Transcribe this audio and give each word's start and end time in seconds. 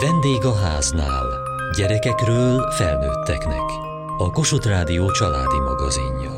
Vendég 0.00 0.44
a 0.44 0.54
háznál. 0.54 1.26
Gyerekekről 1.76 2.70
felnőtteknek. 2.70 3.62
A 4.18 4.30
Kossuth 4.30 4.66
Rádió 4.66 5.10
családi 5.10 5.58
magazinja. 5.58 6.30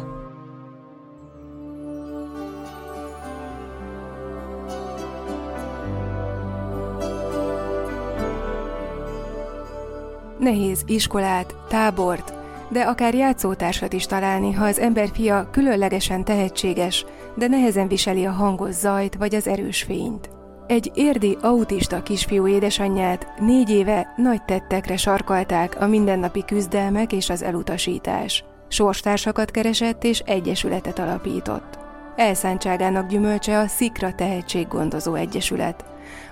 Nehéz 10.39 10.83
iskolát, 10.87 11.55
tábort, 11.69 12.33
de 12.69 12.81
akár 12.81 13.15
játszótársat 13.15 13.93
is 13.93 14.07
találni, 14.07 14.53
ha 14.53 14.65
az 14.65 14.79
ember 14.79 15.09
fia 15.13 15.49
különlegesen 15.51 16.25
tehetséges, 16.25 17.05
de 17.35 17.47
nehezen 17.47 17.89
viseli 17.89 18.25
a 18.27 18.33
hangos 18.33 18.75
zajt 18.75 19.15
vagy 19.15 19.35
az 19.35 19.47
erős 19.47 19.83
fényt. 19.83 20.36
Egy 20.67 20.91
érdi 20.95 21.37
autista 21.41 22.03
kisfiú 22.03 22.47
édesanyját 22.47 23.41
négy 23.41 23.71
éve 23.71 24.13
nagy 24.17 24.43
tettekre 24.43 24.97
sarkalták 24.97 25.81
a 25.81 25.87
mindennapi 25.87 26.45
küzdelmek 26.45 27.13
és 27.13 27.31
az 27.31 27.43
elutasítás. 27.43 28.45
Sorstársakat 28.69 29.51
keresett 29.51 30.05
és 30.05 30.19
egyesületet 30.19 30.99
alapított. 30.99 31.79
Elszántságának 32.17 33.09
gyümölcse 33.09 33.59
a 33.59 33.67
Szikra 33.67 34.15
Tehetséggondozó 34.15 35.15
Egyesület, 35.15 35.85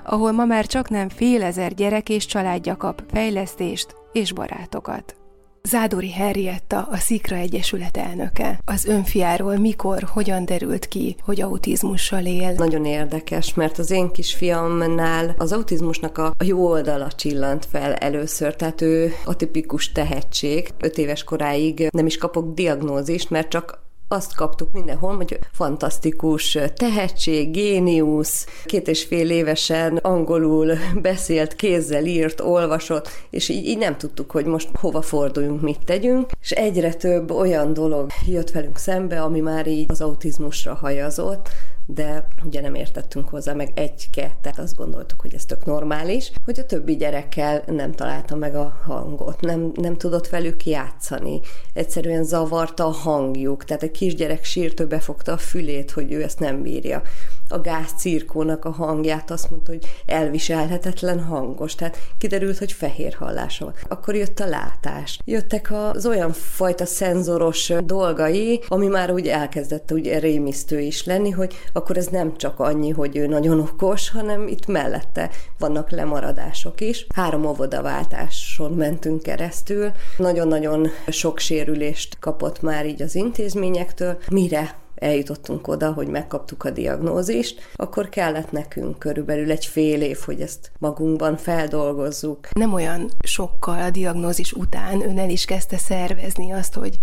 ahol 0.04 0.32
ma 0.32 0.44
már 0.44 0.66
csak 0.66 0.88
nem 0.88 1.08
fél 1.08 1.42
ezer 1.42 1.74
gyerek 1.74 2.08
és 2.08 2.26
családja 2.26 2.76
kap 2.76 3.02
fejlesztést 3.12 3.94
és 4.12 4.32
barátokat. 4.32 5.23
Zádori 5.68 6.10
Henrietta, 6.10 6.88
a 6.90 6.96
Szikra 6.96 7.36
Egyesület 7.36 7.96
elnöke. 7.96 8.58
Az 8.64 8.84
önfiáról 8.84 9.56
mikor, 9.56 10.02
hogyan 10.02 10.44
derült 10.44 10.86
ki, 10.86 11.16
hogy 11.22 11.40
autizmussal 11.40 12.24
él? 12.24 12.52
Nagyon 12.52 12.84
érdekes, 12.84 13.54
mert 13.54 13.78
az 13.78 13.90
én 13.90 14.10
kisfiamnál 14.10 15.34
az 15.38 15.52
autizmusnak 15.52 16.18
a, 16.18 16.34
jó 16.44 16.66
oldala 16.66 17.12
csillant 17.12 17.66
fel 17.66 17.94
először, 17.94 18.56
tehát 18.56 18.80
ő 18.80 19.12
atipikus 19.24 19.92
tehetség. 19.92 20.68
Öt 20.78 20.98
éves 20.98 21.24
koráig 21.24 21.88
nem 21.90 22.06
is 22.06 22.16
kapok 22.16 22.54
diagnózist, 22.54 23.30
mert 23.30 23.48
csak 23.48 23.83
azt 24.14 24.34
kaptuk 24.34 24.72
mindenhol, 24.72 25.16
hogy 25.16 25.38
fantasztikus 25.52 26.58
tehetség, 26.76 27.50
géniusz, 27.50 28.46
két 28.64 28.88
és 28.88 29.04
fél 29.04 29.30
évesen 29.30 29.96
angolul 29.96 30.72
beszélt, 31.02 31.54
kézzel 31.54 32.04
írt, 32.04 32.40
olvasott, 32.40 33.08
és 33.30 33.48
így, 33.48 33.66
így 33.66 33.78
nem 33.78 33.96
tudtuk, 33.96 34.30
hogy 34.30 34.44
most 34.44 34.68
hova 34.80 35.02
forduljunk, 35.02 35.60
mit 35.60 35.84
tegyünk, 35.84 36.30
és 36.40 36.50
egyre 36.50 36.94
több 36.94 37.30
olyan 37.30 37.72
dolog 37.72 38.10
jött 38.26 38.50
velünk 38.50 38.76
szembe, 38.76 39.22
ami 39.22 39.40
már 39.40 39.66
így 39.66 39.90
az 39.90 40.00
autizmusra 40.00 40.74
hajazott, 40.74 41.48
de 41.86 42.28
ugye 42.44 42.60
nem 42.60 42.74
értettünk 42.74 43.28
hozzá 43.28 43.52
meg 43.52 43.72
egy-kettőt, 43.74 44.58
azt 44.58 44.76
gondoltuk, 44.76 45.20
hogy 45.20 45.34
ez 45.34 45.44
tök 45.44 45.64
normális, 45.64 46.32
hogy 46.44 46.58
a 46.58 46.66
többi 46.66 46.96
gyerekkel 46.96 47.62
nem 47.66 47.92
találta 47.92 48.36
meg 48.36 48.54
a 48.54 48.80
hangot, 48.84 49.40
nem, 49.40 49.72
nem 49.74 49.96
tudott 49.96 50.28
velük 50.28 50.66
játszani, 50.66 51.40
egyszerűen 51.72 52.24
zavarta 52.24 52.86
a 52.86 52.90
hangjuk, 52.90 53.64
tehát 53.64 53.82
egy 53.82 53.90
kisgyerek 53.90 54.44
sírtő 54.44 54.86
befogta 54.86 55.32
a 55.32 55.36
fülét, 55.36 55.90
hogy 55.90 56.12
ő 56.12 56.22
ezt 56.22 56.38
nem 56.38 56.62
bírja 56.62 57.02
a 57.48 57.60
gázcirkónak 57.60 58.64
a 58.64 58.70
hangját, 58.70 59.30
azt 59.30 59.50
mondta, 59.50 59.70
hogy 59.70 59.86
elviselhetetlen 60.06 61.24
hangos, 61.24 61.74
tehát 61.74 61.98
kiderült, 62.18 62.58
hogy 62.58 62.72
fehér 62.72 63.14
hallása 63.14 63.64
van. 63.64 63.74
Akkor 63.88 64.14
jött 64.14 64.40
a 64.40 64.46
látás. 64.46 65.18
Jöttek 65.24 65.72
az 65.72 66.06
olyan 66.06 66.32
fajta 66.32 66.84
szenzoros 66.84 67.72
dolgai, 67.84 68.62
ami 68.68 68.86
már 68.86 69.12
úgy 69.12 69.28
elkezdett 69.28 69.92
úgy 69.92 70.18
rémisztő 70.18 70.80
is 70.80 71.04
lenni, 71.04 71.30
hogy 71.30 71.54
akkor 71.72 71.96
ez 71.96 72.06
nem 72.06 72.36
csak 72.36 72.60
annyi, 72.60 72.90
hogy 72.90 73.16
ő 73.16 73.26
nagyon 73.26 73.60
okos, 73.60 74.10
hanem 74.10 74.48
itt 74.48 74.66
mellette 74.66 75.30
vannak 75.58 75.90
lemaradások 75.90 76.80
is. 76.80 77.06
Három 77.14 77.44
óvodaváltáson 77.44 78.72
mentünk 78.72 79.22
keresztül. 79.22 79.92
Nagyon-nagyon 80.16 80.88
sok 81.08 81.38
sérülést 81.38 82.18
kapott 82.20 82.62
már 82.62 82.86
így 82.86 83.02
az 83.02 83.14
intézményektől. 83.14 84.18
Mire 84.30 84.82
eljutottunk 85.04 85.68
oda, 85.68 85.92
hogy 85.92 86.06
megkaptuk 86.06 86.64
a 86.64 86.70
diagnózist, 86.70 87.60
akkor 87.74 88.08
kellett 88.08 88.50
nekünk 88.50 88.98
körülbelül 88.98 89.50
egy 89.50 89.66
fél 89.66 90.02
év, 90.02 90.18
hogy 90.24 90.40
ezt 90.40 90.72
magunkban 90.78 91.36
feldolgozzuk. 91.36 92.48
Nem 92.54 92.72
olyan 92.72 93.10
sokkal 93.24 93.82
a 93.82 93.90
diagnózis 93.90 94.52
után 94.52 95.02
ön 95.02 95.18
el 95.18 95.30
is 95.30 95.44
kezdte 95.44 95.76
szervezni 95.76 96.52
azt, 96.52 96.74
hogy 96.74 96.98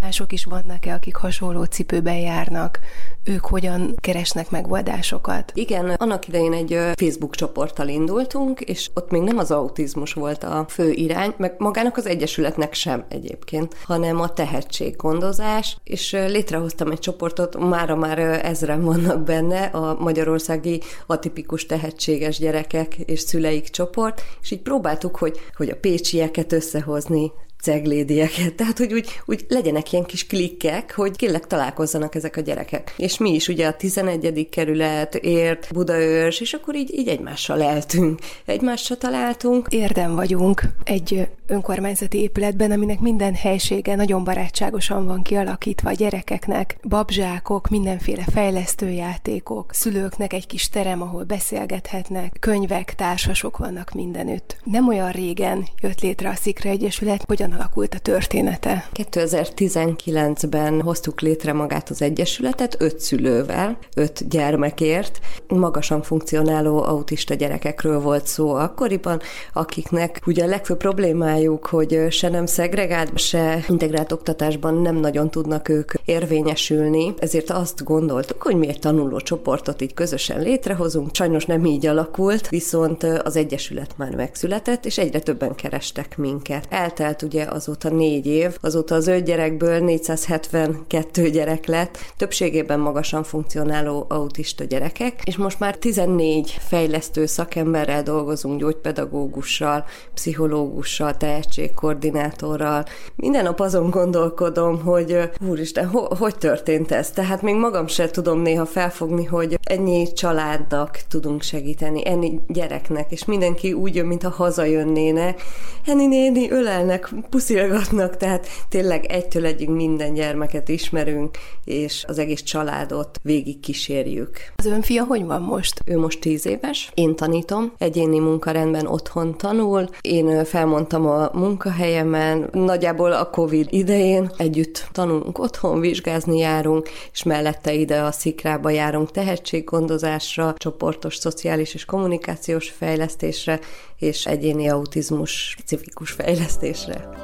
mások 0.00 0.32
is 0.32 0.44
vannak-e, 0.44 0.94
akik 0.94 1.16
hasonló 1.16 1.64
cipőben 1.64 2.16
járnak, 2.16 2.80
ők 3.24 3.46
hogyan 3.46 3.94
keresnek 4.00 4.50
megoldásokat? 4.50 5.52
Igen, 5.54 5.90
annak 5.90 6.28
idején 6.28 6.52
egy 6.52 6.78
Facebook 6.94 7.34
csoporttal 7.34 7.88
indultunk, 7.88 8.60
és 8.60 8.90
ott 8.94 9.10
még 9.10 9.22
nem 9.22 9.38
az 9.38 9.50
autizmus 9.50 10.12
volt 10.12 10.44
a 10.44 10.66
fő 10.68 10.90
irány, 10.90 11.34
meg 11.36 11.54
magának 11.58 11.96
az 11.96 12.06
Egyesületnek 12.06 12.74
sem 12.74 13.04
egyébként, 13.08 13.74
hanem 13.82 14.20
a 14.20 14.32
tehetséggondozás, 14.32 15.76
és 15.84 16.12
létrehoztam 16.12 16.90
egy 16.90 16.98
csoportot, 16.98 17.58
mára 17.58 17.96
már 17.96 18.18
ezren 18.18 18.84
vannak 18.84 19.22
benne, 19.22 19.64
a 19.64 19.96
magyarországi 20.00 20.80
atipikus 21.06 21.66
tehetséges 21.66 22.38
gyerekek 22.38 22.94
és 22.94 23.20
szüleik 23.20 23.68
csoport, 23.68 24.22
és 24.42 24.50
így 24.50 24.62
próbáltuk, 24.62 25.16
hogy, 25.16 25.40
hogy 25.56 25.68
a 25.68 25.76
pécsieket 25.76 26.52
összehozni, 26.52 27.32
ceglédieket, 27.60 28.54
tehát 28.54 28.78
hogy 28.78 28.92
úgy, 28.92 29.20
úgy 29.26 29.46
legyenek 29.48 29.92
ilyen 29.92 30.04
kis 30.04 30.26
klikkek, 30.26 30.94
hogy 30.94 31.16
kérlek 31.16 31.46
találkozzanak 31.46 32.14
ezek 32.14 32.36
a 32.36 32.40
gyerekek. 32.40 32.94
És 32.96 33.18
mi 33.18 33.34
is 33.34 33.48
ugye 33.48 33.66
a 33.66 33.76
11. 33.76 34.48
kerület, 34.50 35.14
ért, 35.14 35.72
Budaörs, 35.72 36.40
és 36.40 36.52
akkor 36.52 36.74
így, 36.74 36.94
így 36.98 37.08
egymással 37.08 37.62
eltünk, 37.62 38.18
egymással 38.44 38.96
találtunk. 38.96 39.66
Érdem 39.70 40.14
vagyunk 40.14 40.62
egy 40.84 41.28
önkormányzati 41.46 42.18
épületben, 42.18 42.70
aminek 42.70 43.00
minden 43.00 43.34
helysége 43.34 43.94
nagyon 43.94 44.24
barátságosan 44.24 45.06
van 45.06 45.22
kialakítva 45.22 45.90
a 45.90 45.92
gyerekeknek, 45.92 46.76
babzsákok, 46.88 47.68
mindenféle 47.68 48.24
fejlesztőjátékok, 48.32 49.70
szülőknek 49.72 50.32
egy 50.32 50.46
kis 50.46 50.68
terem, 50.68 51.02
ahol 51.02 51.24
beszélgethetnek, 51.24 52.36
könyvek, 52.40 52.94
társasok 52.94 53.56
vannak 53.56 53.90
mindenütt. 53.90 54.56
Nem 54.64 54.88
olyan 54.88 55.10
régen 55.10 55.66
jött 55.82 56.00
létre 56.00 56.28
a 56.28 56.34
Szikra 56.34 56.70
Egyesület, 56.70 57.26
hogyan 57.46 57.60
alakult 57.60 57.94
a 57.94 57.98
története? 57.98 58.88
2019-ben 58.94 60.80
hoztuk 60.80 61.20
létre 61.20 61.52
magát 61.52 61.90
az 61.90 62.02
Egyesületet 62.02 62.76
öt 62.78 63.00
szülővel, 63.00 63.78
öt 63.94 64.28
gyermekért. 64.28 65.20
Magasan 65.48 66.02
funkcionáló 66.02 66.82
autista 66.82 67.34
gyerekekről 67.34 68.00
volt 68.00 68.26
szó 68.26 68.54
akkoriban, 68.54 69.20
akiknek 69.52 70.20
ugye 70.26 70.44
a 70.44 70.46
legfőbb 70.46 70.76
problémájuk, 70.76 71.66
hogy 71.66 72.06
se 72.10 72.28
nem 72.28 72.46
szegregált, 72.46 73.18
se 73.18 73.64
integrált 73.68 74.12
oktatásban 74.12 74.74
nem 74.74 74.96
nagyon 74.96 75.30
tudnak 75.30 75.68
ők 75.68 75.92
érvényesülni, 76.04 77.14
ezért 77.18 77.50
azt 77.50 77.84
gondoltuk, 77.84 78.42
hogy 78.42 78.56
mi 78.56 78.68
egy 78.68 78.78
tanuló 78.78 79.20
csoportot 79.20 79.82
így 79.82 79.94
közösen 79.94 80.40
létrehozunk. 80.40 81.14
Sajnos 81.14 81.44
nem 81.44 81.64
így 81.64 81.86
alakult, 81.86 82.48
viszont 82.48 83.02
az 83.02 83.36
Egyesület 83.36 83.94
már 83.96 84.14
megszületett, 84.14 84.86
és 84.86 84.98
egyre 84.98 85.20
többen 85.20 85.54
kerestek 85.54 86.16
minket. 86.16 86.66
Eltelt 86.70 87.22
ugye 87.22 87.35
azóta 87.44 87.88
négy 87.88 88.26
év, 88.26 88.56
azóta 88.60 88.94
az 88.94 89.06
öt 89.06 89.24
gyerekből 89.24 89.78
472 89.78 91.30
gyerek 91.30 91.66
lett, 91.66 91.98
többségében 92.16 92.80
magasan 92.80 93.22
funkcionáló 93.22 94.06
autista 94.08 94.64
gyerekek, 94.64 95.20
és 95.24 95.36
most 95.36 95.58
már 95.58 95.76
14 95.76 96.56
fejlesztő 96.58 97.26
szakemberrel 97.26 98.02
dolgozunk, 98.02 98.60
gyógypedagógussal, 98.60 99.84
pszichológussal, 100.14 101.16
tehetségkoordinátorral. 101.16 102.84
Minden 103.16 103.44
nap 103.44 103.60
azon 103.60 103.90
gondolkodom, 103.90 104.82
hogy 104.82 105.30
úristen, 105.48 105.86
ho- 105.86 106.18
hogy 106.18 106.36
történt 106.36 106.92
ez? 106.92 107.10
Tehát 107.10 107.42
még 107.42 107.54
magam 107.54 107.86
sem 107.86 108.08
tudom 108.08 108.40
néha 108.40 108.66
felfogni, 108.66 109.24
hogy 109.24 109.58
ennyi 109.62 110.12
családnak 110.12 110.98
tudunk 111.08 111.42
segíteni, 111.42 112.06
ennyi 112.06 112.40
gyereknek, 112.46 113.12
és 113.12 113.24
mindenki 113.24 113.72
úgy 113.72 113.94
jön, 113.94 114.06
mintha 114.06 114.30
hazajönnének. 114.30 115.42
Ennyi 115.86 116.06
néni 116.06 116.50
ölelnek, 116.50 117.10
puszilgatnak, 117.28 118.16
tehát 118.16 118.46
tényleg 118.68 119.04
egytől 119.04 119.44
egyig 119.44 119.68
minden 119.68 120.14
gyermeket 120.14 120.68
ismerünk, 120.68 121.38
és 121.64 122.04
az 122.08 122.18
egész 122.18 122.42
családot 122.42 123.20
végig 123.22 123.60
kísérjük. 123.60 124.30
Az 124.56 124.66
ön 124.66 124.82
fia 124.82 125.04
hogy 125.04 125.24
van 125.24 125.42
most? 125.42 125.82
Ő 125.84 125.98
most 125.98 126.20
tíz 126.20 126.46
éves, 126.46 126.90
én 126.94 127.16
tanítom, 127.16 127.72
egyéni 127.78 128.18
munkarendben 128.18 128.86
otthon 128.86 129.36
tanul, 129.36 129.88
én 130.00 130.44
felmondtam 130.44 131.06
a 131.06 131.30
munkahelyemen, 131.32 132.48
nagyjából 132.52 133.12
a 133.12 133.30
Covid 133.30 133.66
idején 133.70 134.30
együtt 134.36 134.88
tanulunk 134.92 135.38
otthon, 135.38 135.80
vizsgázni 135.80 136.38
járunk, 136.38 136.88
és 137.12 137.22
mellette 137.22 137.72
ide 137.72 138.00
a 138.00 138.12
szikrába 138.12 138.70
járunk 138.70 139.10
tehetséggondozásra, 139.10 140.54
csoportos, 140.56 141.16
szociális 141.16 141.74
és 141.74 141.84
kommunikációs 141.84 142.70
fejlesztésre, 142.70 143.60
és 143.98 144.26
egyéni 144.26 144.68
autizmus 144.68 145.48
specifikus 145.50 146.10
fejlesztésre. 146.10 147.15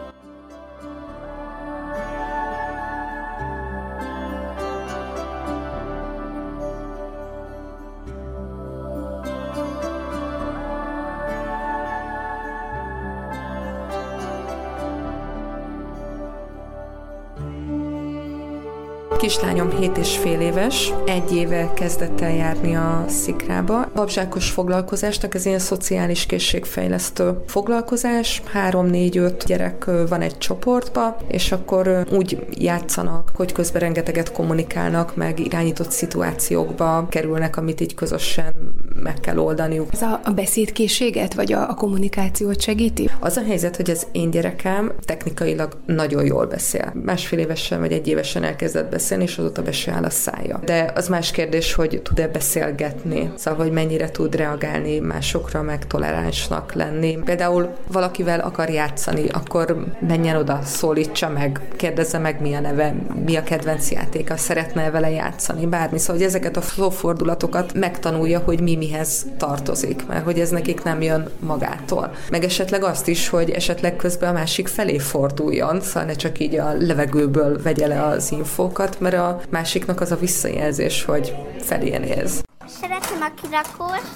Kislányom 19.22 19.70
7 19.78 19.96
és 19.96 20.16
fél 20.16 20.40
éves, 20.40 20.92
egy 21.06 21.36
éve 21.36 21.70
kezdett 21.74 22.20
el 22.20 22.34
járni 22.34 22.76
a 22.76 23.04
szikrába. 23.08 23.90
Babzsákos 23.94 24.50
foglalkozásnak 24.50 25.34
ez 25.34 25.46
ilyen 25.46 25.58
szociális 25.58 26.26
készségfejlesztő 26.26 27.42
foglalkozás. 27.46 28.42
3-4-5 28.70 29.42
gyerek 29.46 29.84
van 30.08 30.20
egy 30.20 30.38
csoportba, 30.38 31.16
és 31.28 31.52
akkor 31.52 32.06
úgy 32.12 32.46
játszanak, 32.50 33.30
hogy 33.34 33.52
közben 33.52 33.80
rengeteget 33.80 34.32
kommunikálnak, 34.32 35.16
meg 35.16 35.40
irányított 35.40 35.90
szituációkba 35.90 37.06
kerülnek, 37.08 37.56
amit 37.56 37.80
így 37.80 37.94
közösen 37.94 38.52
meg 39.02 39.20
kell 39.20 39.38
oldaniuk. 39.38 39.88
Ez 39.92 40.02
a, 40.02 40.20
a 40.24 40.30
beszédkészséget, 40.30 41.34
vagy 41.34 41.52
a, 41.52 41.68
a 41.70 41.74
kommunikációt 41.74 42.60
segíti? 42.60 43.10
Az 43.20 43.36
a 43.36 43.42
helyzet, 43.42 43.76
hogy 43.76 43.90
az 43.90 44.06
én 44.12 44.30
gyerekem 44.30 44.92
technikailag 45.04 45.76
nagyon 45.86 46.24
jól 46.24 46.46
beszél. 46.46 46.92
Másfél 47.04 47.38
évesen 47.38 47.80
vagy 47.80 47.92
egy 47.92 48.08
évesen 48.08 48.44
elkezdett 48.44 48.90
beszélni, 48.90 49.24
és 49.24 49.38
azóta 49.38 49.62
be 49.62 49.72
se 49.72 49.92
áll 49.92 50.04
a 50.04 50.10
szája. 50.10 50.60
De 50.64 50.92
az 50.94 51.08
más 51.08 51.30
kérdés, 51.30 51.74
hogy 51.74 52.00
tud-e 52.02 52.28
beszélgetni, 52.28 53.32
szóval, 53.36 53.64
hogy 53.64 53.72
mennyire 53.72 54.10
tud 54.10 54.34
reagálni 54.34 54.98
másokra, 54.98 55.62
meg 55.62 55.86
toleránsnak 55.86 56.72
lenni. 56.72 57.18
Például 57.24 57.68
valakivel 57.92 58.40
akar 58.40 58.68
játszani, 58.68 59.28
akkor 59.28 59.84
menjen 60.08 60.36
oda, 60.36 60.60
szólítsa 60.64 61.28
meg, 61.28 61.60
kérdezze 61.76 62.18
meg, 62.18 62.40
mi 62.40 62.54
a 62.54 62.60
neve, 62.60 62.94
mi 63.24 63.36
a 63.36 63.42
kedvenc 63.42 63.90
játéka, 63.90 64.36
szeretne 64.36 64.90
vele 64.90 65.10
játszani, 65.10 65.66
bármi. 65.66 65.98
Szóval, 65.98 66.16
hogy 66.16 66.26
ezeket 66.26 66.56
a 66.56 66.60
szófordulatokat 66.60 67.74
megtanulja, 67.74 68.38
hogy 68.38 68.60
mi 68.60 68.76
mihez 68.92 69.26
tartozik, 69.38 70.06
mert 70.06 70.24
hogy 70.24 70.40
ez 70.40 70.50
nekik 70.50 70.82
nem 70.82 71.02
jön 71.02 71.30
magától. 71.40 72.14
Meg 72.30 72.44
esetleg 72.44 72.84
azt 72.84 73.08
is, 73.08 73.28
hogy 73.28 73.50
esetleg 73.50 73.96
közben 73.96 74.28
a 74.28 74.32
másik 74.32 74.68
felé 74.68 74.98
forduljon, 74.98 75.80
szóval 75.80 76.04
ne 76.04 76.14
csak 76.14 76.38
így 76.38 76.56
a 76.56 76.72
levegőből 76.72 77.62
vegye 77.62 77.86
le 77.86 78.02
az 78.02 78.32
infókat, 78.32 79.00
mert 79.00 79.14
a 79.14 79.40
másiknak 79.50 80.00
az 80.00 80.10
a 80.10 80.16
visszajelzés, 80.16 81.04
hogy 81.04 81.34
felé 81.60 81.96
néz. 81.96 82.42
Szeretem 82.80 83.20
a 83.20 83.30
kirakót, 83.42 84.06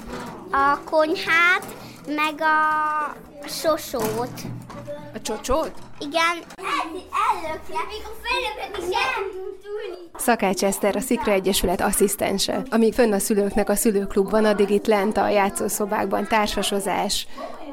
a 0.51 0.81
konyhát, 0.85 1.65
meg 2.07 2.35
a 2.39 3.49
sosót. 3.49 4.41
A 5.15 5.21
csocsót? 5.23 5.73
Igen. 5.99 6.37
Ellökje, 7.29 7.81
még 7.91 8.03
a 8.05 8.15
félőket 8.23 8.77
is 8.79 8.97
Szakács 10.27 10.65
Eszter, 10.65 10.97
a 10.97 11.01
Szikra 11.01 11.33
Egyesület 11.33 11.81
asszisztense. 11.81 12.63
Amíg 12.71 12.93
fönn 12.93 13.13
a 13.13 13.19
szülőknek 13.19 13.69
a 13.69 13.75
szülőklub 13.75 14.31
van, 14.31 14.45
addig 14.45 14.71
itt 14.71 14.87
lent 14.87 15.17
a 15.17 15.29
játszószobákban 15.29 16.27
társasozás, 16.27 17.27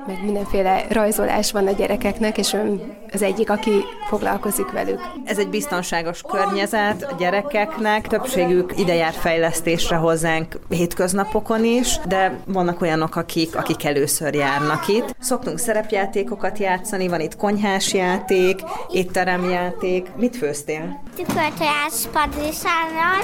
meg 0.07 0.23
mindenféle 0.23 0.85
rajzolás 0.89 1.51
van 1.51 1.67
a 1.67 1.71
gyerekeknek, 1.71 2.37
és 2.37 2.53
ön 2.53 2.81
az 3.13 3.21
egyik, 3.21 3.49
aki 3.49 3.71
foglalkozik 4.07 4.71
velük. 4.71 4.99
Ez 5.25 5.37
egy 5.37 5.49
biztonságos 5.49 6.21
környezet 6.21 7.03
a 7.03 7.15
gyerekeknek, 7.17 8.07
többségük 8.07 8.73
ide 8.77 8.93
jár 8.93 9.13
fejlesztésre 9.13 9.95
hozzánk 9.95 10.59
hétköznapokon 10.69 11.65
is, 11.65 11.99
de 12.07 12.39
vannak 12.45 12.81
olyanok, 12.81 13.15
akik, 13.15 13.55
akik 13.55 13.83
először 13.83 14.33
járnak 14.33 14.87
itt. 14.87 15.15
Szoktunk 15.19 15.57
szerepjátékokat 15.57 16.57
játszani, 16.57 17.07
van 17.07 17.19
itt 17.19 17.35
konyhás 17.35 17.93
játék, 17.93 18.61
étteremjáték. 18.91 20.07
Mit 20.15 20.35
főztél? 20.35 21.01
Tükörtojás 21.15 21.93
padlisállal, 22.11 23.21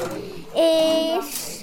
és 0.54 1.59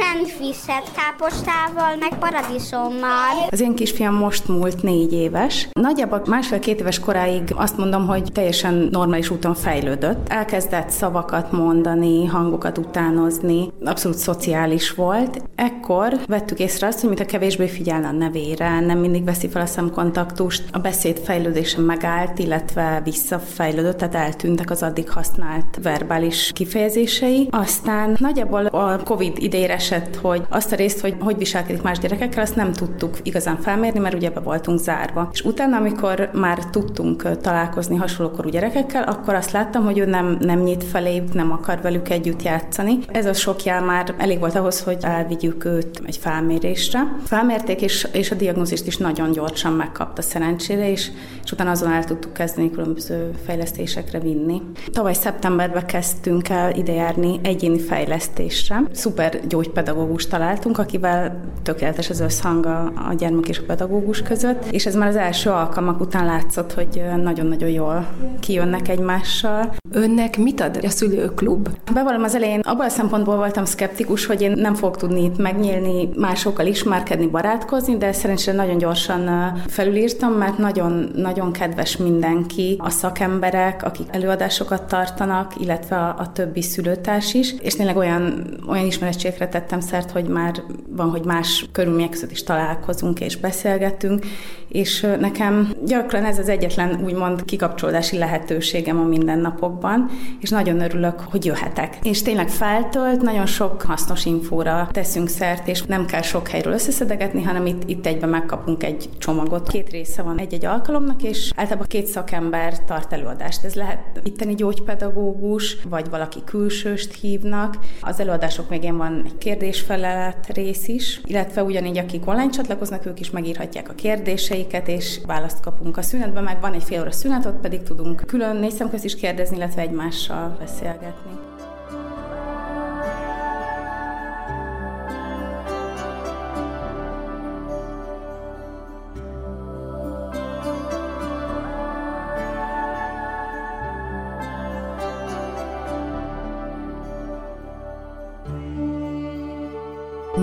sendviszet 0.00 0.92
kápostával, 0.96 1.96
meg 1.96 2.18
paradicsommal. 2.18 3.46
Az 3.50 3.60
én 3.60 3.74
kisfiam 3.74 4.14
most 4.14 4.48
múlt 4.48 4.82
négy 4.82 5.12
éves. 5.12 5.68
Nagyjából 5.72 6.22
másfél-két 6.26 6.80
éves 6.80 6.98
koráig 6.98 7.52
azt 7.54 7.76
mondom, 7.76 8.06
hogy 8.06 8.32
teljesen 8.32 8.88
normális 8.90 9.30
úton 9.30 9.54
fejlődött. 9.54 10.28
Elkezdett 10.28 10.90
szavakat 10.90 11.52
mondani, 11.52 12.26
hangokat 12.26 12.78
utánozni, 12.78 13.72
abszolút 13.84 14.18
szociális 14.18 14.90
volt. 14.90 15.42
Ekkor 15.54 16.12
vettük 16.26 16.58
észre 16.58 16.86
azt, 16.86 17.00
hogy 17.00 17.08
mintha 17.08 17.26
kevésbé 17.26 17.68
figyelne 17.68 18.08
a 18.08 18.12
nevére, 18.12 18.80
nem 18.80 18.98
mindig 18.98 19.24
veszi 19.24 19.48
fel 19.48 19.62
a 19.62 19.66
szemkontaktust, 19.66 20.62
a 20.72 20.78
beszéd 20.78 21.18
fejlődése 21.18 21.80
megállt, 21.80 22.38
illetve 22.38 23.00
visszafejlődött, 23.04 23.96
tehát 23.96 24.14
eltűntek 24.14 24.70
az 24.70 24.82
addig 24.82 25.10
használt 25.10 25.78
verbális 25.82 26.50
kifejezései. 26.54 27.48
Aztán 27.50 28.16
nagyjából 28.18 28.66
a 28.66 29.02
COVID 29.02 29.38
idejére 29.38 29.78
esett, 29.90 30.16
hogy 30.16 30.42
azt 30.48 30.72
a 30.72 30.76
részt, 30.76 31.00
hogy 31.00 31.14
hogy 31.20 31.38
viselkedik 31.38 31.82
más 31.82 31.98
gyerekekkel, 31.98 32.42
azt 32.42 32.56
nem 32.56 32.72
tudtuk 32.72 33.18
igazán 33.22 33.56
felmérni, 33.60 33.98
mert 33.98 34.14
ugye 34.14 34.30
be 34.30 34.40
voltunk 34.40 34.78
zárva. 34.78 35.28
És 35.32 35.42
utána, 35.42 35.76
amikor 35.76 36.30
már 36.32 36.64
tudtunk 36.64 37.40
találkozni 37.40 37.96
hasonlókorú 37.96 38.48
gyerekekkel, 38.48 39.02
akkor 39.02 39.34
azt 39.34 39.50
láttam, 39.50 39.84
hogy 39.84 39.98
ő 39.98 40.04
nem, 40.04 40.36
nem 40.40 40.58
nyit 40.60 40.84
felé, 40.84 41.22
nem 41.32 41.52
akar 41.52 41.80
velük 41.80 42.08
együtt 42.08 42.42
játszani. 42.42 42.98
Ez 43.08 43.26
a 43.26 43.32
sok 43.32 43.64
jel 43.64 43.82
már 43.82 44.14
elég 44.18 44.38
volt 44.38 44.54
ahhoz, 44.54 44.80
hogy 44.80 44.96
elvigyük 45.00 45.64
őt 45.64 46.02
egy 46.06 46.16
felmérésre. 46.16 47.00
Felmérték, 47.24 47.80
és, 47.80 48.08
és 48.12 48.30
a 48.30 48.34
diagnózist 48.34 48.86
is 48.86 48.96
nagyon 48.96 49.32
gyorsan 49.32 49.72
megkapta 49.72 50.22
szerencsére, 50.22 50.90
és, 50.90 51.10
és 51.44 51.52
utána 51.52 51.70
azon 51.70 51.92
el 51.92 52.04
tudtuk 52.04 52.32
kezdeni 52.32 52.70
különböző 52.70 53.30
fejlesztésekre 53.46 54.20
vinni. 54.20 54.62
Tavaly 54.92 55.14
szeptemberben 55.14 55.86
kezdtünk 55.86 56.48
el 56.48 56.74
idejárni 56.74 57.40
egyéni 57.42 57.78
fejlesztésre. 57.78 58.82
Szuper 58.92 59.40
gyógy 59.48 59.69
pedagógus 59.72 60.26
találtunk, 60.26 60.78
akivel 60.78 61.40
tökéletes 61.62 62.10
az 62.10 62.20
összhang 62.20 62.66
a, 62.66 62.92
a 63.08 63.14
gyermek 63.18 63.48
és 63.48 63.58
a 63.58 63.62
pedagógus 63.66 64.22
között, 64.22 64.64
és 64.70 64.86
ez 64.86 64.94
már 64.94 65.08
az 65.08 65.16
első 65.16 65.50
alkalmak 65.50 66.00
után 66.00 66.24
látszott, 66.24 66.72
hogy 66.72 67.02
nagyon-nagyon 67.22 67.68
jól 67.68 68.06
kijönnek 68.40 68.88
egymással. 68.88 69.74
Önnek 69.92 70.38
mit 70.38 70.60
ad 70.60 70.78
a 70.82 70.88
szülőklub? 70.88 71.68
Bevallom 71.92 72.22
az 72.22 72.34
elején 72.34 72.60
abban 72.60 72.86
a 72.86 72.88
szempontból 72.88 73.36
voltam 73.36 73.64
szkeptikus, 73.64 74.26
hogy 74.26 74.42
én 74.42 74.50
nem 74.50 74.74
fogok 74.74 74.96
tudni 74.96 75.24
itt 75.24 75.38
megnyílni, 75.38 76.08
másokkal 76.16 76.66
ismerkedni, 76.66 77.26
barátkozni, 77.26 77.96
de 77.96 78.12
szerencsére 78.12 78.56
nagyon 78.56 78.78
gyorsan 78.78 79.52
felülírtam, 79.66 80.32
mert 80.32 80.58
nagyon, 80.58 81.10
nagyon 81.14 81.52
kedves 81.52 81.96
mindenki, 81.96 82.76
a 82.78 82.90
szakemberek, 82.90 83.82
akik 83.84 84.06
előadásokat 84.10 84.82
tartanak, 84.82 85.52
illetve 85.60 85.96
a, 85.96 86.14
a 86.18 86.32
többi 86.32 86.62
szülőtárs 86.62 87.34
is, 87.34 87.54
és 87.60 87.74
tényleg 87.74 87.96
olyan, 87.96 88.44
olyan 88.68 88.86
ismerettségre 88.86 89.48
tettem 89.60 89.80
szert, 89.80 90.10
hogy 90.10 90.28
már 90.28 90.62
van, 90.88 91.10
hogy 91.10 91.24
más 91.24 91.68
körülmények 91.72 92.10
között 92.10 92.30
is 92.30 92.42
találkozunk 92.42 93.20
és 93.20 93.36
beszélgetünk, 93.36 94.26
és 94.68 95.06
nekem 95.20 95.72
gyakran 95.84 96.24
ez 96.24 96.38
az 96.38 96.48
egyetlen 96.48 97.00
úgymond 97.04 97.44
kikapcsolódási 97.44 98.18
lehetőségem 98.18 98.98
a 98.98 99.04
mindennapokban, 99.04 100.10
és 100.40 100.50
nagyon 100.50 100.80
örülök, 100.80 101.20
hogy 101.20 101.44
jöhetek. 101.44 101.98
És 102.02 102.22
tényleg 102.22 102.48
feltölt, 102.48 103.22
nagyon 103.22 103.46
sok 103.46 103.82
hasznos 103.82 104.24
infóra 104.24 104.88
teszünk 104.92 105.28
szert, 105.28 105.68
és 105.68 105.82
nem 105.82 106.06
kell 106.06 106.22
sok 106.22 106.48
helyről 106.48 106.72
összeszedegetni, 106.72 107.42
hanem 107.42 107.66
itt, 107.66 107.82
itt 107.86 108.06
egyben 108.06 108.28
megkapunk 108.28 108.82
egy 108.82 109.08
csomagot. 109.18 109.68
Két 109.68 109.90
része 109.90 110.22
van 110.22 110.38
egy-egy 110.38 110.64
alkalomnak, 110.64 111.22
és 111.22 111.52
általában 111.56 111.86
két 111.86 112.06
szakember 112.06 112.84
tart 112.84 113.12
előadást. 113.12 113.64
Ez 113.64 113.74
lehet 113.74 114.20
itteni 114.22 114.54
gyógypedagógus, 114.54 115.76
vagy 115.88 116.10
valaki 116.10 116.38
külsőst 116.44 117.14
hívnak. 117.20 117.78
Az 118.00 118.20
előadások 118.20 118.68
végén 118.68 118.96
van 118.96 119.22
egy 119.24 119.38
kérdésfelelet 119.50 120.46
rész 120.54 120.88
is, 120.88 121.20
illetve 121.24 121.62
ugyanígy, 121.62 121.98
akik 121.98 122.26
online 122.26 122.50
csatlakoznak, 122.50 123.06
ők 123.06 123.20
is 123.20 123.30
megírhatják 123.30 123.88
a 123.88 123.94
kérdéseiket, 123.94 124.88
és 124.88 125.20
választ 125.26 125.60
kapunk 125.60 125.96
a 125.96 126.02
szünetben, 126.02 126.42
meg 126.42 126.60
van 126.60 126.72
egy 126.72 126.82
fél 126.82 127.00
óra 127.00 127.10
szünet, 127.10 127.46
ott 127.46 127.60
pedig 127.60 127.82
tudunk 127.82 128.22
külön 128.26 128.56
négy 128.56 128.72
szemközt 128.72 129.04
is 129.04 129.14
kérdezni, 129.14 129.56
illetve 129.56 129.82
egymással 129.82 130.56
beszélgetni. 130.58 131.49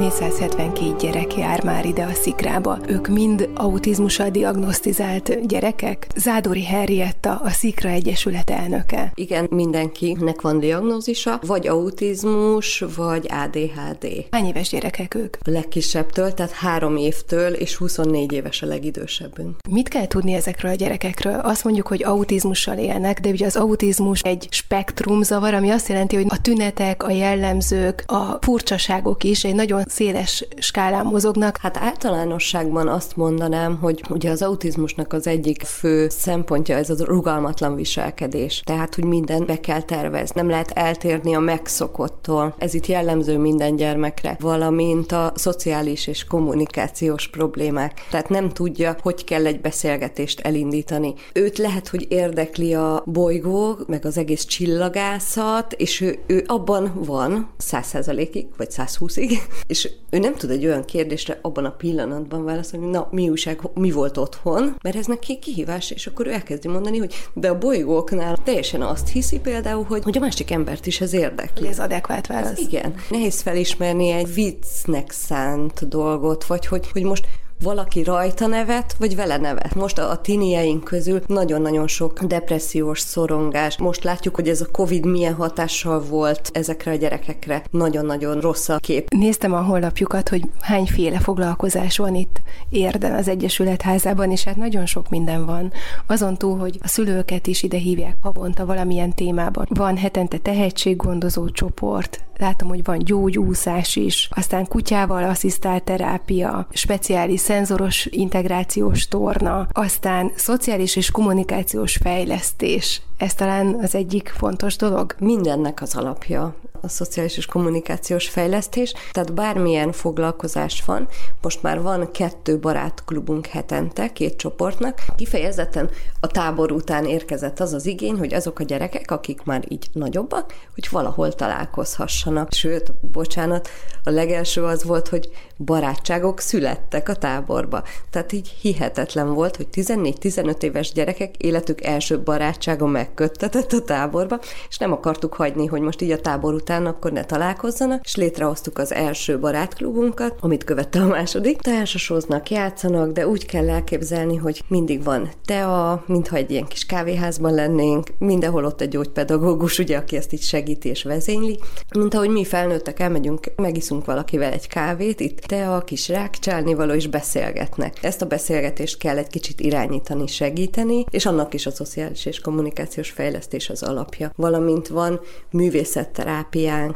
472 0.10 0.96
gyerek 1.00 1.38
jár 1.38 1.64
már 1.64 1.86
ide 1.86 2.04
a 2.04 2.14
szikrába. 2.14 2.78
Ők 2.88 3.08
mind 3.08 3.50
autizmussal 3.56 4.30
diagnosztizált 4.30 5.48
gyerekek. 5.48 6.08
Zádori 6.16 6.66
Herrietta, 6.66 7.40
a 7.44 7.50
Szikra 7.50 7.90
Egyesület 7.90 8.47
elnöke. 8.58 9.12
Igen, 9.16 9.48
mindenkinek 9.50 10.42
van 10.42 10.60
diagnózisa, 10.60 11.40
vagy 11.46 11.68
autizmus, 11.68 12.84
vagy 12.96 13.30
ADHD. 13.30 14.26
Hány 14.32 14.46
éves 14.46 14.70
gyerekek 14.70 15.16
ők? 15.16 15.38
A 15.42 15.50
legkisebbtől, 15.50 16.34
tehát 16.34 16.52
három 16.52 16.96
évtől, 16.96 17.54
és 17.54 17.76
24 17.76 18.32
éves 18.32 18.62
a 18.62 18.66
legidősebbünk. 18.66 19.56
Mit 19.70 19.88
kell 19.88 20.08
tudni 20.08 20.34
ezekről 20.34 20.72
a 20.72 20.76
gyerekekről? 20.76 21.40
Azt 21.40 21.64
mondjuk, 21.64 21.88
hogy 21.88 22.04
autizmussal 22.04 22.78
élnek, 22.78 23.20
de 23.20 23.30
ugye 23.30 23.46
az 23.46 23.56
autizmus 23.56 24.22
egy 24.22 24.48
spektrum 24.50 25.22
zavar, 25.24 25.54
ami 25.54 25.70
azt 25.70 25.88
jelenti, 25.88 26.16
hogy 26.16 26.26
a 26.30 26.42
tünetek, 26.42 27.04
a 27.04 27.12
jellemzők, 27.12 28.04
a 28.06 28.38
furcsaságok 28.42 29.24
is 29.24 29.44
egy 29.44 29.56
nagyon 29.56 29.84
széles 29.88 30.48
skálán 30.58 31.06
mozognak. 31.06 31.58
Hát 31.58 31.78
általánosságban 31.78 32.88
azt 32.88 33.16
mondanám, 33.16 33.78
hogy 33.78 34.04
ugye 34.10 34.30
az 34.30 34.42
autizmusnak 34.42 35.14
az 35.14 35.28
egyik 35.28 35.64
fő 35.64 36.10
szempontja 36.10 36.76
ez 36.76 36.90
a 36.90 37.06
rugalmatlan 37.06 37.76
viselkedés. 37.76 38.47
Tehát, 38.63 38.96
hogy 38.96 39.04
minden 39.04 39.46
be 39.46 39.60
kell 39.60 39.82
tervezni, 39.82 40.42
nem 40.42 40.50
lehet 40.50 40.72
eltérni 40.72 41.36
a 41.36 41.39
megszokottól. 41.39 42.56
Ez 42.58 42.74
itt 42.74 42.86
jellemző 42.86 43.38
minden 43.38 43.75
gyermekre, 43.75 44.38
valamint 44.39 45.12
a 45.12 45.32
szociális 45.36 46.08
és 46.08 46.24
kommunikációs 46.24 47.27
problémák. 47.27 48.06
Tehát 48.10 48.30
nem 48.30 48.50
tudja, 48.50 48.96
hogy 49.01 49.24
kell 49.24 49.46
egy 49.46 49.62
beszélgetést 49.62 50.39
elindítani. 50.39 51.13
Őt 51.34 51.58
lehet, 51.58 51.88
hogy 51.88 52.06
érdekli 52.10 52.74
a 52.74 53.04
bolygó, 53.06 53.77
meg 53.88 54.06
az 54.06 54.18
egész 54.18 54.46
csillagászat, 54.46 55.74
és 55.74 56.01
ő, 56.01 56.20
ő 56.27 56.44
abban 56.48 56.92
van, 56.96 57.50
száz 57.58 57.86
százalékig, 57.88 58.48
vagy 58.58 58.68
120-ig, 58.72 59.38
és 59.68 59.89
ő 60.10 60.18
nem 60.18 60.36
tud 60.36 60.50
egy 60.50 60.66
olyan 60.66 60.86
kérdésre 60.86 61.39
abban 61.42 61.66
a 61.66 61.72
pillanatban 61.72 62.46
válaszolni, 62.46 62.89
na, 62.89 63.08
mi 63.12 63.30
újság, 63.30 63.62
mi 63.74 63.92
volt 63.92 64.18
otthon, 64.18 64.75
mert 64.84 64.96
ez 64.96 65.06
neki 65.06 65.39
kihívás, 65.39 65.92
és 65.92 66.08
akkor 66.08 66.27
ő 66.27 66.32
elkezdi 66.32 66.68
mondani, 66.68 66.98
hogy 66.98 67.13
de 67.34 67.50
a 67.50 67.58
bolygóknál 67.58 68.37
teljesen 68.44 68.82
azt 68.82 69.10
hiszi 69.10 69.39
például, 69.39 69.84
hogy, 69.84 70.03
hogy 70.03 70.17
a 70.17 70.20
másik 70.20 70.51
embert 70.51 70.86
is 70.86 71.01
ez 71.01 71.13
érdekli. 71.13 71.67
Ez 71.67 71.79
adekvát 71.79 72.27
válasz. 72.27 72.60
Igen. 72.60 72.94
Nehéz 73.10 73.41
felismerni 73.41 74.10
egy 74.10 74.34
viccnek 74.34 75.12
szánt 75.12 75.88
dolgot, 75.88 76.46
vagy 76.46 76.65
hogy, 76.65 76.91
hogy 76.91 77.03
most 77.03 77.27
valaki 77.64 78.04
rajta 78.04 78.48
nevet, 78.48 78.96
vagy 79.00 79.16
vele 79.16 79.38
nevet. 79.38 79.76
Most 79.76 79.98
a, 79.98 80.10
a 80.10 80.22
tinieink 80.22 80.84
közül 80.84 81.22
nagyon-nagyon 81.28 81.88
sok 81.88 82.24
depressziós 82.24 83.00
szorongás. 83.00 83.78
Most 83.78 84.04
látjuk, 84.04 84.36
hogy 84.36 84.48
ez 84.48 84.62
a 84.62 84.72
Covid 84.72 85.06
milyen 85.06 85.34
hatással 85.34 86.00
volt 86.00 86.50
ezekre 86.54 86.92
a 86.92 86.96
gyerekekre. 86.96 87.64
Nagyon-nagyon 87.72 88.40
rossz 88.40 88.70
a 88.70 88.78
kép. 88.78 89.10
Néztem 89.10 89.54
a 89.54 89.62
honlapjukat, 89.62 90.30
hogy 90.30 90.42
hányféle 90.62 91.20
foglalkozás 91.20 91.98
van 91.98 92.16
itt 92.16 92.42
Érden 92.70 93.16
az 93.16 93.28
Egyesület 93.28 93.82
házában, 93.82 94.32
és 94.32 94.44
hát 94.44 94.56
nagyon 94.56 94.86
sok 94.86 95.10
minden 95.10 95.46
van. 95.46 95.72
Azon 96.08 96.38
túl, 96.38 96.58
hogy 96.58 96.78
a 96.82 96.88
szülőket 96.88 97.48
is 97.48 97.64
ide 97.64 97.78
hívják 97.78 98.16
havonta 98.22 98.66
valamilyen 98.66 99.14
témában. 99.14 99.66
Van 99.70 99.98
hetente 99.98 100.38
tehetséggondozó 100.38 101.50
csoport, 101.50 102.22
látom, 102.38 102.67
hogy 102.67 102.84
van 102.84 102.98
gyógyúszás 102.98 103.96
is, 103.96 104.29
aztán 104.32 104.67
kutyával 104.67 105.24
asszisztált 105.24 105.84
terápia, 105.84 106.67
speciális 106.72 107.39
szenzoros 107.39 108.06
integrációs 108.06 109.08
torna, 109.08 109.67
aztán 109.72 110.32
szociális 110.36 110.96
és 110.96 111.12
kommunikációs 111.12 111.96
fejlesztés. 111.96 113.01
Ez 113.17 113.33
talán 113.33 113.79
az 113.81 113.95
egyik 113.95 114.33
fontos 114.38 114.75
dolog? 114.75 115.15
Mindennek 115.19 115.81
az 115.81 115.95
alapja 115.95 116.55
a 116.81 116.88
szociális 116.88 117.38
és 117.38 117.45
kommunikációs 117.45 118.29
fejlesztés, 118.29 118.93
tehát 119.12 119.33
bármilyen 119.33 119.91
foglalkozás 119.91 120.83
van, 120.86 121.07
most 121.41 121.62
már 121.62 121.81
van 121.81 122.12
kettő 122.12 122.59
barátklubunk 122.59 123.45
hetente, 123.45 124.12
két 124.12 124.36
csoportnak, 124.36 125.01
kifejezetten 125.15 125.89
a 126.19 126.27
tábor 126.27 126.71
után 126.71 127.05
érkezett 127.05 127.59
az 127.59 127.74
az 127.74 127.86
igény, 127.86 128.17
hogy 128.17 128.33
azok 128.33 128.59
a 128.59 128.63
gyerekek, 128.63 129.12
akik 129.12 129.43
már 129.43 129.63
így 129.67 129.89
nagyobbak, 129.93 130.53
hogy 130.74 130.88
valahol 130.91 131.33
találkozhassanak. 131.33 132.53
Sőt, 132.53 132.93
bocsánat, 133.12 133.69
a 134.03 134.09
legelső 134.09 134.63
az 134.63 134.83
volt, 134.83 135.07
hogy 135.07 135.29
barátságok 135.57 136.39
születtek 136.39 137.09
a 137.09 137.15
táborba. 137.15 137.83
Tehát 138.09 138.31
így 138.31 138.47
hihetetlen 138.47 139.33
volt, 139.33 139.55
hogy 139.55 139.67
14-15 139.71 140.62
éves 140.62 140.91
gyerekek 140.91 141.38
életük 141.38 141.83
első 141.83 142.21
barátsága 142.21 142.86
megköttetett 143.08 143.72
a 143.72 143.82
táborba, 143.82 144.40
és 144.70 144.78
nem 144.78 144.92
akartuk 144.92 145.34
hagyni, 145.34 145.66
hogy 145.66 145.82
most 145.82 146.02
így 146.02 146.12
a 146.12 146.22
tábor 146.22 146.54
után 146.54 146.86
akkor 146.86 147.12
ne 147.12 147.24
találkozzanak, 147.24 148.04
és 148.04 148.16
létrehoztuk 148.16 148.78
az 148.78 148.94
első 148.94 149.40
barátklubunkat, 149.40 150.36
amit 150.40 150.64
követte 150.64 151.02
a 151.02 151.08
második. 151.08 151.62
Társasoznak, 151.62 152.50
játszanak, 152.50 153.12
de 153.12 153.28
úgy 153.28 153.46
kell 153.46 153.70
elképzelni, 153.70 154.36
hogy 154.36 154.64
mindig 154.68 155.04
van 155.04 155.30
tea, 155.46 156.04
mintha 156.08 156.36
egy 156.36 156.52
ilyen 156.52 156.68
kis 156.68 156.86
kávéházban 156.86 157.54
lennénk, 157.54 158.08
mindenhol 158.18 158.66
ott 158.66 158.82
egy 158.82 158.90
gyógypedagógus, 158.90 159.80
ugye, 159.80 159.98
aki 159.98 160.16
ezt 160.16 160.34
így 160.34 160.42
segíti 160.42 160.90
és 160.90 161.04
vezényli, 161.04 161.60
mint 161.98 162.14
ahogy 162.14 162.30
mi 162.30 162.46
felnőttek 162.46 163.00
elmegyünk, 163.00 163.52
megiszunk 163.56 164.06
valakivel 164.06 164.52
egy 164.52 164.68
kávét, 164.68 165.20
itt 165.20 165.40
tea, 165.40 165.82
kis 165.82 166.08
rákcsálni 166.08 166.74
való, 166.74 166.94
és 166.94 167.08
beszélgetnek. 167.08 167.98
Ezt 168.02 168.22
a 168.22 168.26
beszélgetést 168.26 168.98
kell 168.98 169.18
egy 169.18 169.28
kicsit 169.28 169.60
irányítani, 169.60 170.28
segíteni, 170.28 171.06
és 171.10 171.26
annak 171.26 171.54
is 171.54 171.66
a 171.66 171.72
szociális 171.72 172.26
és 172.26 172.40
kommunikációs 172.40 172.97
fejlesztés 173.04 173.70
az 173.70 173.84
alapja. 173.84 174.32
Valamint 174.36 174.88
van 174.88 175.20
művészetterápiánk, 175.51 176.96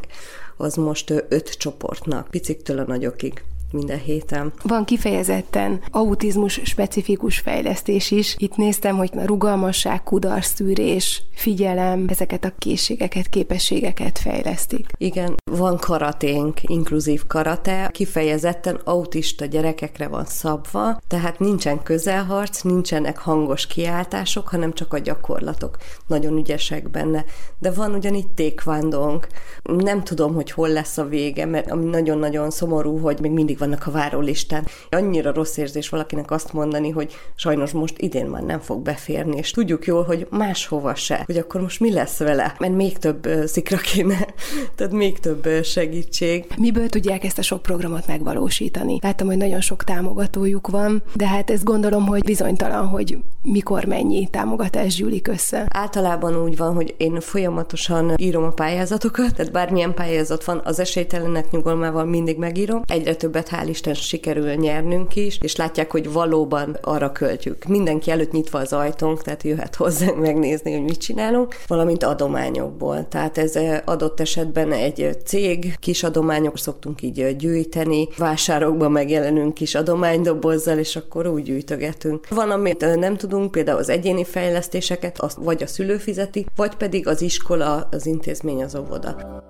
az 0.58 0.76
most 0.76 1.10
öt 1.30 1.58
csoportnak, 1.58 2.28
piciktől 2.28 2.80
a 2.80 2.86
nagyokig 2.88 3.44
minden 3.72 4.00
héten. 4.00 4.54
Van 4.64 4.86
kifejezetten 4.86 5.82
autizmus 5.92 6.60
specifikus 6.64 7.40
fejlesztés 7.40 8.12
is. 8.12 8.36
Itt 8.38 8.56
néztem, 8.56 8.98
hogy 8.98 9.12
rugalmasság, 9.14 10.04
kudarszűrés, 10.04 11.24
figyelem, 11.34 12.06
ezeket 12.08 12.46
a 12.46 12.54
készségeket, 12.58 13.28
képességeket 13.28 14.20
fejlesztik. 14.20 14.86
Igen, 14.98 15.36
van 15.52 15.78
karaténk, 15.78 16.60
inkluzív 16.62 17.28
karate, 17.28 17.90
kifejezetten 17.92 18.80
autista 18.84 19.46
gyerekekre 19.46 20.08
van 20.08 20.26
szabva, 20.26 21.00
tehát 21.08 21.40
nincsen 21.40 21.84
közelharc, 21.84 22.62
nincsenek 22.62 23.18
hangos 23.18 23.68
kiáltások, 23.68 24.48
hanem 24.48 24.74
csak 24.74 24.94
a 24.94 24.98
gyakorlatok. 24.98 25.78
Nagyon 26.08 26.38
ügyesek 26.38 26.90
benne. 26.90 27.26
De 27.60 27.72
van 27.72 27.94
ugyanígy 27.94 28.28
tékvándónk. 28.28 29.28
Nem 29.64 30.04
tudom, 30.04 30.34
hogy 30.34 30.52
hol 30.52 30.70
lesz 30.70 30.98
a 30.98 31.06
vége, 31.06 31.46
mert 31.46 31.74
nagyon-nagyon 31.74 32.50
szomorú, 32.50 32.98
hogy 32.98 33.20
még 33.20 33.32
mindig 33.32 33.58
vannak 33.62 33.88
a 33.88 33.92
várólistán. 33.92 34.68
Annyira 34.90 35.34
rossz 35.34 35.58
érzés 35.58 35.90
valakinek 35.90 36.32
azt 36.32 36.54
mondani, 36.54 36.90
hogy 36.90 37.16
sajnos 37.36 37.72
most 37.72 37.94
idén 37.98 38.26
már 38.26 38.44
nem 38.44 38.60
fog 38.60 38.82
beférni, 38.82 39.38
és 39.38 39.52
tudjuk 39.52 39.86
jól, 39.86 40.04
hogy 40.04 40.28
máshova 40.30 40.96
se, 40.96 41.24
hogy 41.26 41.38
akkor 41.38 41.62
most 41.62 41.80
mi 41.80 41.92
lesz 41.92 42.18
vele, 42.18 42.56
mert 42.60 42.76
még 42.76 42.98
több 42.98 43.30
szikra 43.46 43.78
kéne, 43.78 44.28
tehát 44.76 44.94
még 44.94 45.20
több 45.20 45.48
segítség. 45.64 46.46
Miből 46.58 46.90
tudják 46.90 47.24
ezt 47.24 47.38
a 47.38 47.42
sok 47.42 47.62
programot 47.62 48.08
megvalósítani? 48.08 49.00
Láttam, 49.02 49.28
hogy 49.28 49.38
nagyon 49.38 49.62
sok 49.62 49.84
támogatójuk 49.84 50.68
van, 50.68 51.04
de 51.14 51.28
hát 51.28 51.50
ezt 51.50 51.64
gondolom, 51.64 52.06
hogy 52.06 52.24
bizonytalan, 52.24 52.88
hogy 52.88 53.18
mikor 53.42 53.86
mennyi 53.86 54.28
támogatás 54.28 54.96
gyűlik 54.96 55.28
össze. 55.28 55.66
Általában 55.70 56.44
úgy 56.44 56.58
van, 56.58 56.74
hogy 56.74 56.96
én 56.98 57.20
folyamatosan 57.20 58.14
írom 58.18 58.44
a 58.44 58.50
pályázatokat, 58.50 59.36
tehát 59.36 59.52
bármilyen 59.52 59.94
pályázat 59.94 60.44
van, 60.44 60.62
az 60.64 60.80
esélytelenek 60.80 61.52
nyugalmával 61.52 62.06
mindig 62.06 62.38
megírom. 62.38 62.82
Egyre 62.86 63.16
többet 63.16 63.50
hál' 63.52 63.70
Isten 63.70 63.94
sikerül 63.94 64.54
nyernünk 64.54 65.16
is, 65.16 65.38
és 65.42 65.56
látják, 65.56 65.92
hogy 65.92 66.12
valóban 66.12 66.78
arra 66.82 67.12
költjük. 67.12 67.66
Mindenki 67.66 68.12
előtt 68.12 68.32
nyitva 68.32 68.60
az 68.60 68.74
ajtónk, 68.74 69.22
tehát 69.22 69.44
jöhet 69.44 69.76
hozzánk 69.76 70.20
megnézni, 70.20 70.72
hogy 70.72 70.84
mit 70.84 71.00
csinálunk, 71.00 71.56
valamint 71.68 72.04
adományokból. 72.04 73.08
Tehát 73.08 73.38
ez 73.38 73.60
adott 73.86 74.20
esetben 74.20 74.72
egy 74.72 75.18
cég, 75.26 75.76
kis 75.80 76.04
adományok 76.04 76.58
szoktunk 76.58 77.02
így 77.02 77.36
gyűjteni, 77.36 78.08
vásárokban 78.18 78.92
megjelenünk 78.92 79.54
kis 79.54 79.76
adománydobozzal, 79.76 80.78
és 80.78 80.96
akkor 80.96 81.28
úgy 81.28 81.44
gyűjtögetünk. 81.44 82.28
Van, 82.30 82.52
amit 82.52 82.96
nem 82.96 83.18
tudunk, 83.18 83.52
például 83.52 83.78
az 83.78 83.90
egyéni 83.90 84.24
fejlesztéseket, 84.24 85.20
azt 85.20 85.38
vagy 85.38 85.64
a 85.64 85.68
szülő 85.68 85.98
fizeti, 85.98 86.46
vagy 86.56 86.76
pedig 86.76 87.08
az 87.08 87.22
iskola, 87.22 87.88
az 87.92 88.06
intézmény, 88.06 88.64
az 88.64 88.76
óvoda. 88.76 89.42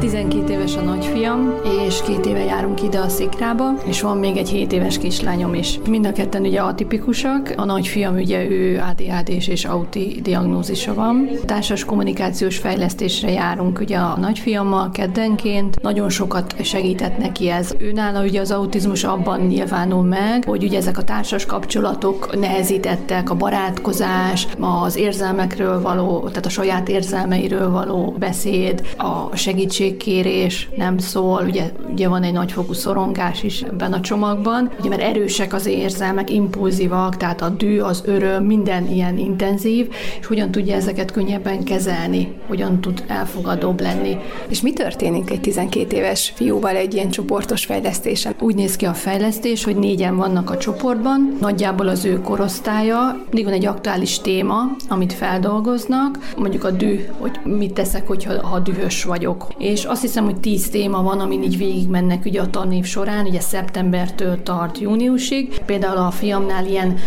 12 0.00 0.52
éves 0.52 0.76
a 0.76 0.80
nagyfiam, 0.80 1.54
és 1.86 2.02
két 2.02 2.26
éve 2.26 2.44
járunk 2.44 2.82
ide 2.82 2.98
a 2.98 3.08
szikrába, 3.08 3.72
és 3.86 4.00
van 4.00 4.16
még 4.18 4.36
egy 4.36 4.48
7 4.48 4.72
éves 4.72 4.98
kislányom 4.98 5.54
is. 5.54 5.78
Mind 5.88 6.06
a 6.06 6.12
ketten 6.12 6.42
ugye 6.42 6.60
atipikusak, 6.60 7.52
a 7.56 7.64
nagyfiam 7.64 8.14
ugye 8.14 8.48
ő 8.48 8.78
ADHD 8.90 9.28
és 9.28 9.64
auti 9.64 10.20
diagnózisa 10.22 10.94
van. 10.94 11.28
Társas 11.44 11.84
kommunikációs 11.84 12.56
fejlesztésre 12.58 13.30
járunk 13.30 13.80
ugye 13.80 13.96
a 13.96 14.16
nagyfiammal 14.18 14.90
keddenként, 14.90 15.82
nagyon 15.82 16.08
sokat 16.08 16.54
segített 16.62 17.18
neki 17.18 17.48
ez. 17.48 17.74
Őnála 17.78 18.22
ugye 18.22 18.40
az 18.40 18.50
autizmus 18.50 19.04
abban 19.04 19.40
nyilvánul 19.40 20.02
meg, 20.02 20.44
hogy 20.46 20.64
ugye 20.64 20.78
ezek 20.78 20.98
a 20.98 21.04
társas 21.04 21.46
kapcsolatok 21.46 22.38
nehezítettek, 22.40 23.30
a 23.30 23.34
barátkozás, 23.34 24.46
az 24.60 24.96
érzelmekről 24.96 25.80
való, 25.82 26.28
tehát 26.28 26.46
a 26.46 26.50
saját 26.50 26.88
érzelmeiről 26.88 27.70
való 27.70 28.14
beszéd, 28.18 28.86
a 28.96 29.36
segítség 29.36 29.95
segítségkérés, 29.96 30.68
nem 30.76 30.98
szól, 30.98 31.42
ugye, 31.46 31.72
ugye 31.92 32.08
van 32.08 32.22
egy 32.22 32.32
nagyfokú 32.32 32.72
szorongás 32.72 33.42
is 33.42 33.62
ebben 33.62 33.92
a 33.92 34.00
csomagban, 34.00 34.70
ugye 34.80 34.88
mert 34.88 35.02
erősek 35.02 35.52
az 35.52 35.66
érzelmek, 35.66 36.30
impulzívak, 36.30 37.16
tehát 37.16 37.42
a 37.42 37.48
dű, 37.48 37.78
az 37.78 38.02
öröm, 38.06 38.44
minden 38.44 38.90
ilyen 38.90 39.18
intenzív, 39.18 39.88
és 40.20 40.26
hogyan 40.26 40.50
tudja 40.50 40.74
ezeket 40.74 41.10
könnyebben 41.10 41.64
kezelni, 41.64 42.32
hogyan 42.46 42.80
tud 42.80 43.04
elfogadóbb 43.06 43.80
lenni. 43.80 44.16
És 44.48 44.60
mi 44.60 44.72
történik 44.72 45.30
egy 45.30 45.40
12 45.40 45.96
éves 45.96 46.32
fiúval 46.34 46.76
egy 46.76 46.94
ilyen 46.94 47.10
csoportos 47.10 47.64
fejlesztésen? 47.64 48.34
Úgy 48.40 48.54
néz 48.54 48.76
ki 48.76 48.84
a 48.84 48.94
fejlesztés, 48.94 49.64
hogy 49.64 49.76
négyen 49.76 50.16
vannak 50.16 50.50
a 50.50 50.56
csoportban, 50.56 51.36
nagyjából 51.40 51.88
az 51.88 52.04
ő 52.04 52.20
korosztálya, 52.20 53.16
mindig 53.26 53.44
van 53.44 53.54
egy 53.54 53.66
aktuális 53.66 54.20
téma, 54.20 54.76
amit 54.88 55.12
feldolgoznak, 55.12 56.18
mondjuk 56.36 56.64
a 56.64 56.70
dű, 56.70 57.04
hogy 57.18 57.40
mit 57.44 57.72
teszek, 57.72 58.06
hogyha 58.06 58.46
ha 58.46 58.58
dühös 58.58 59.04
vagyok. 59.04 59.46
És 59.58 59.75
azt 59.84 60.00
hiszem, 60.00 60.24
hogy 60.24 60.40
tíz 60.40 60.70
téma 60.70 61.02
van, 61.02 61.20
amin 61.20 61.42
így 61.42 61.58
végigmennek 61.58 62.24
ugye 62.24 62.40
a 62.40 62.50
tanév 62.50 62.84
során, 62.84 63.26
ugye 63.26 63.40
szeptembertől 63.40 64.42
tart 64.42 64.78
júniusig. 64.78 65.60
Például 65.64 65.96
a 65.96 66.10
fiamnál 66.10 66.66
ilyen, 66.66 66.98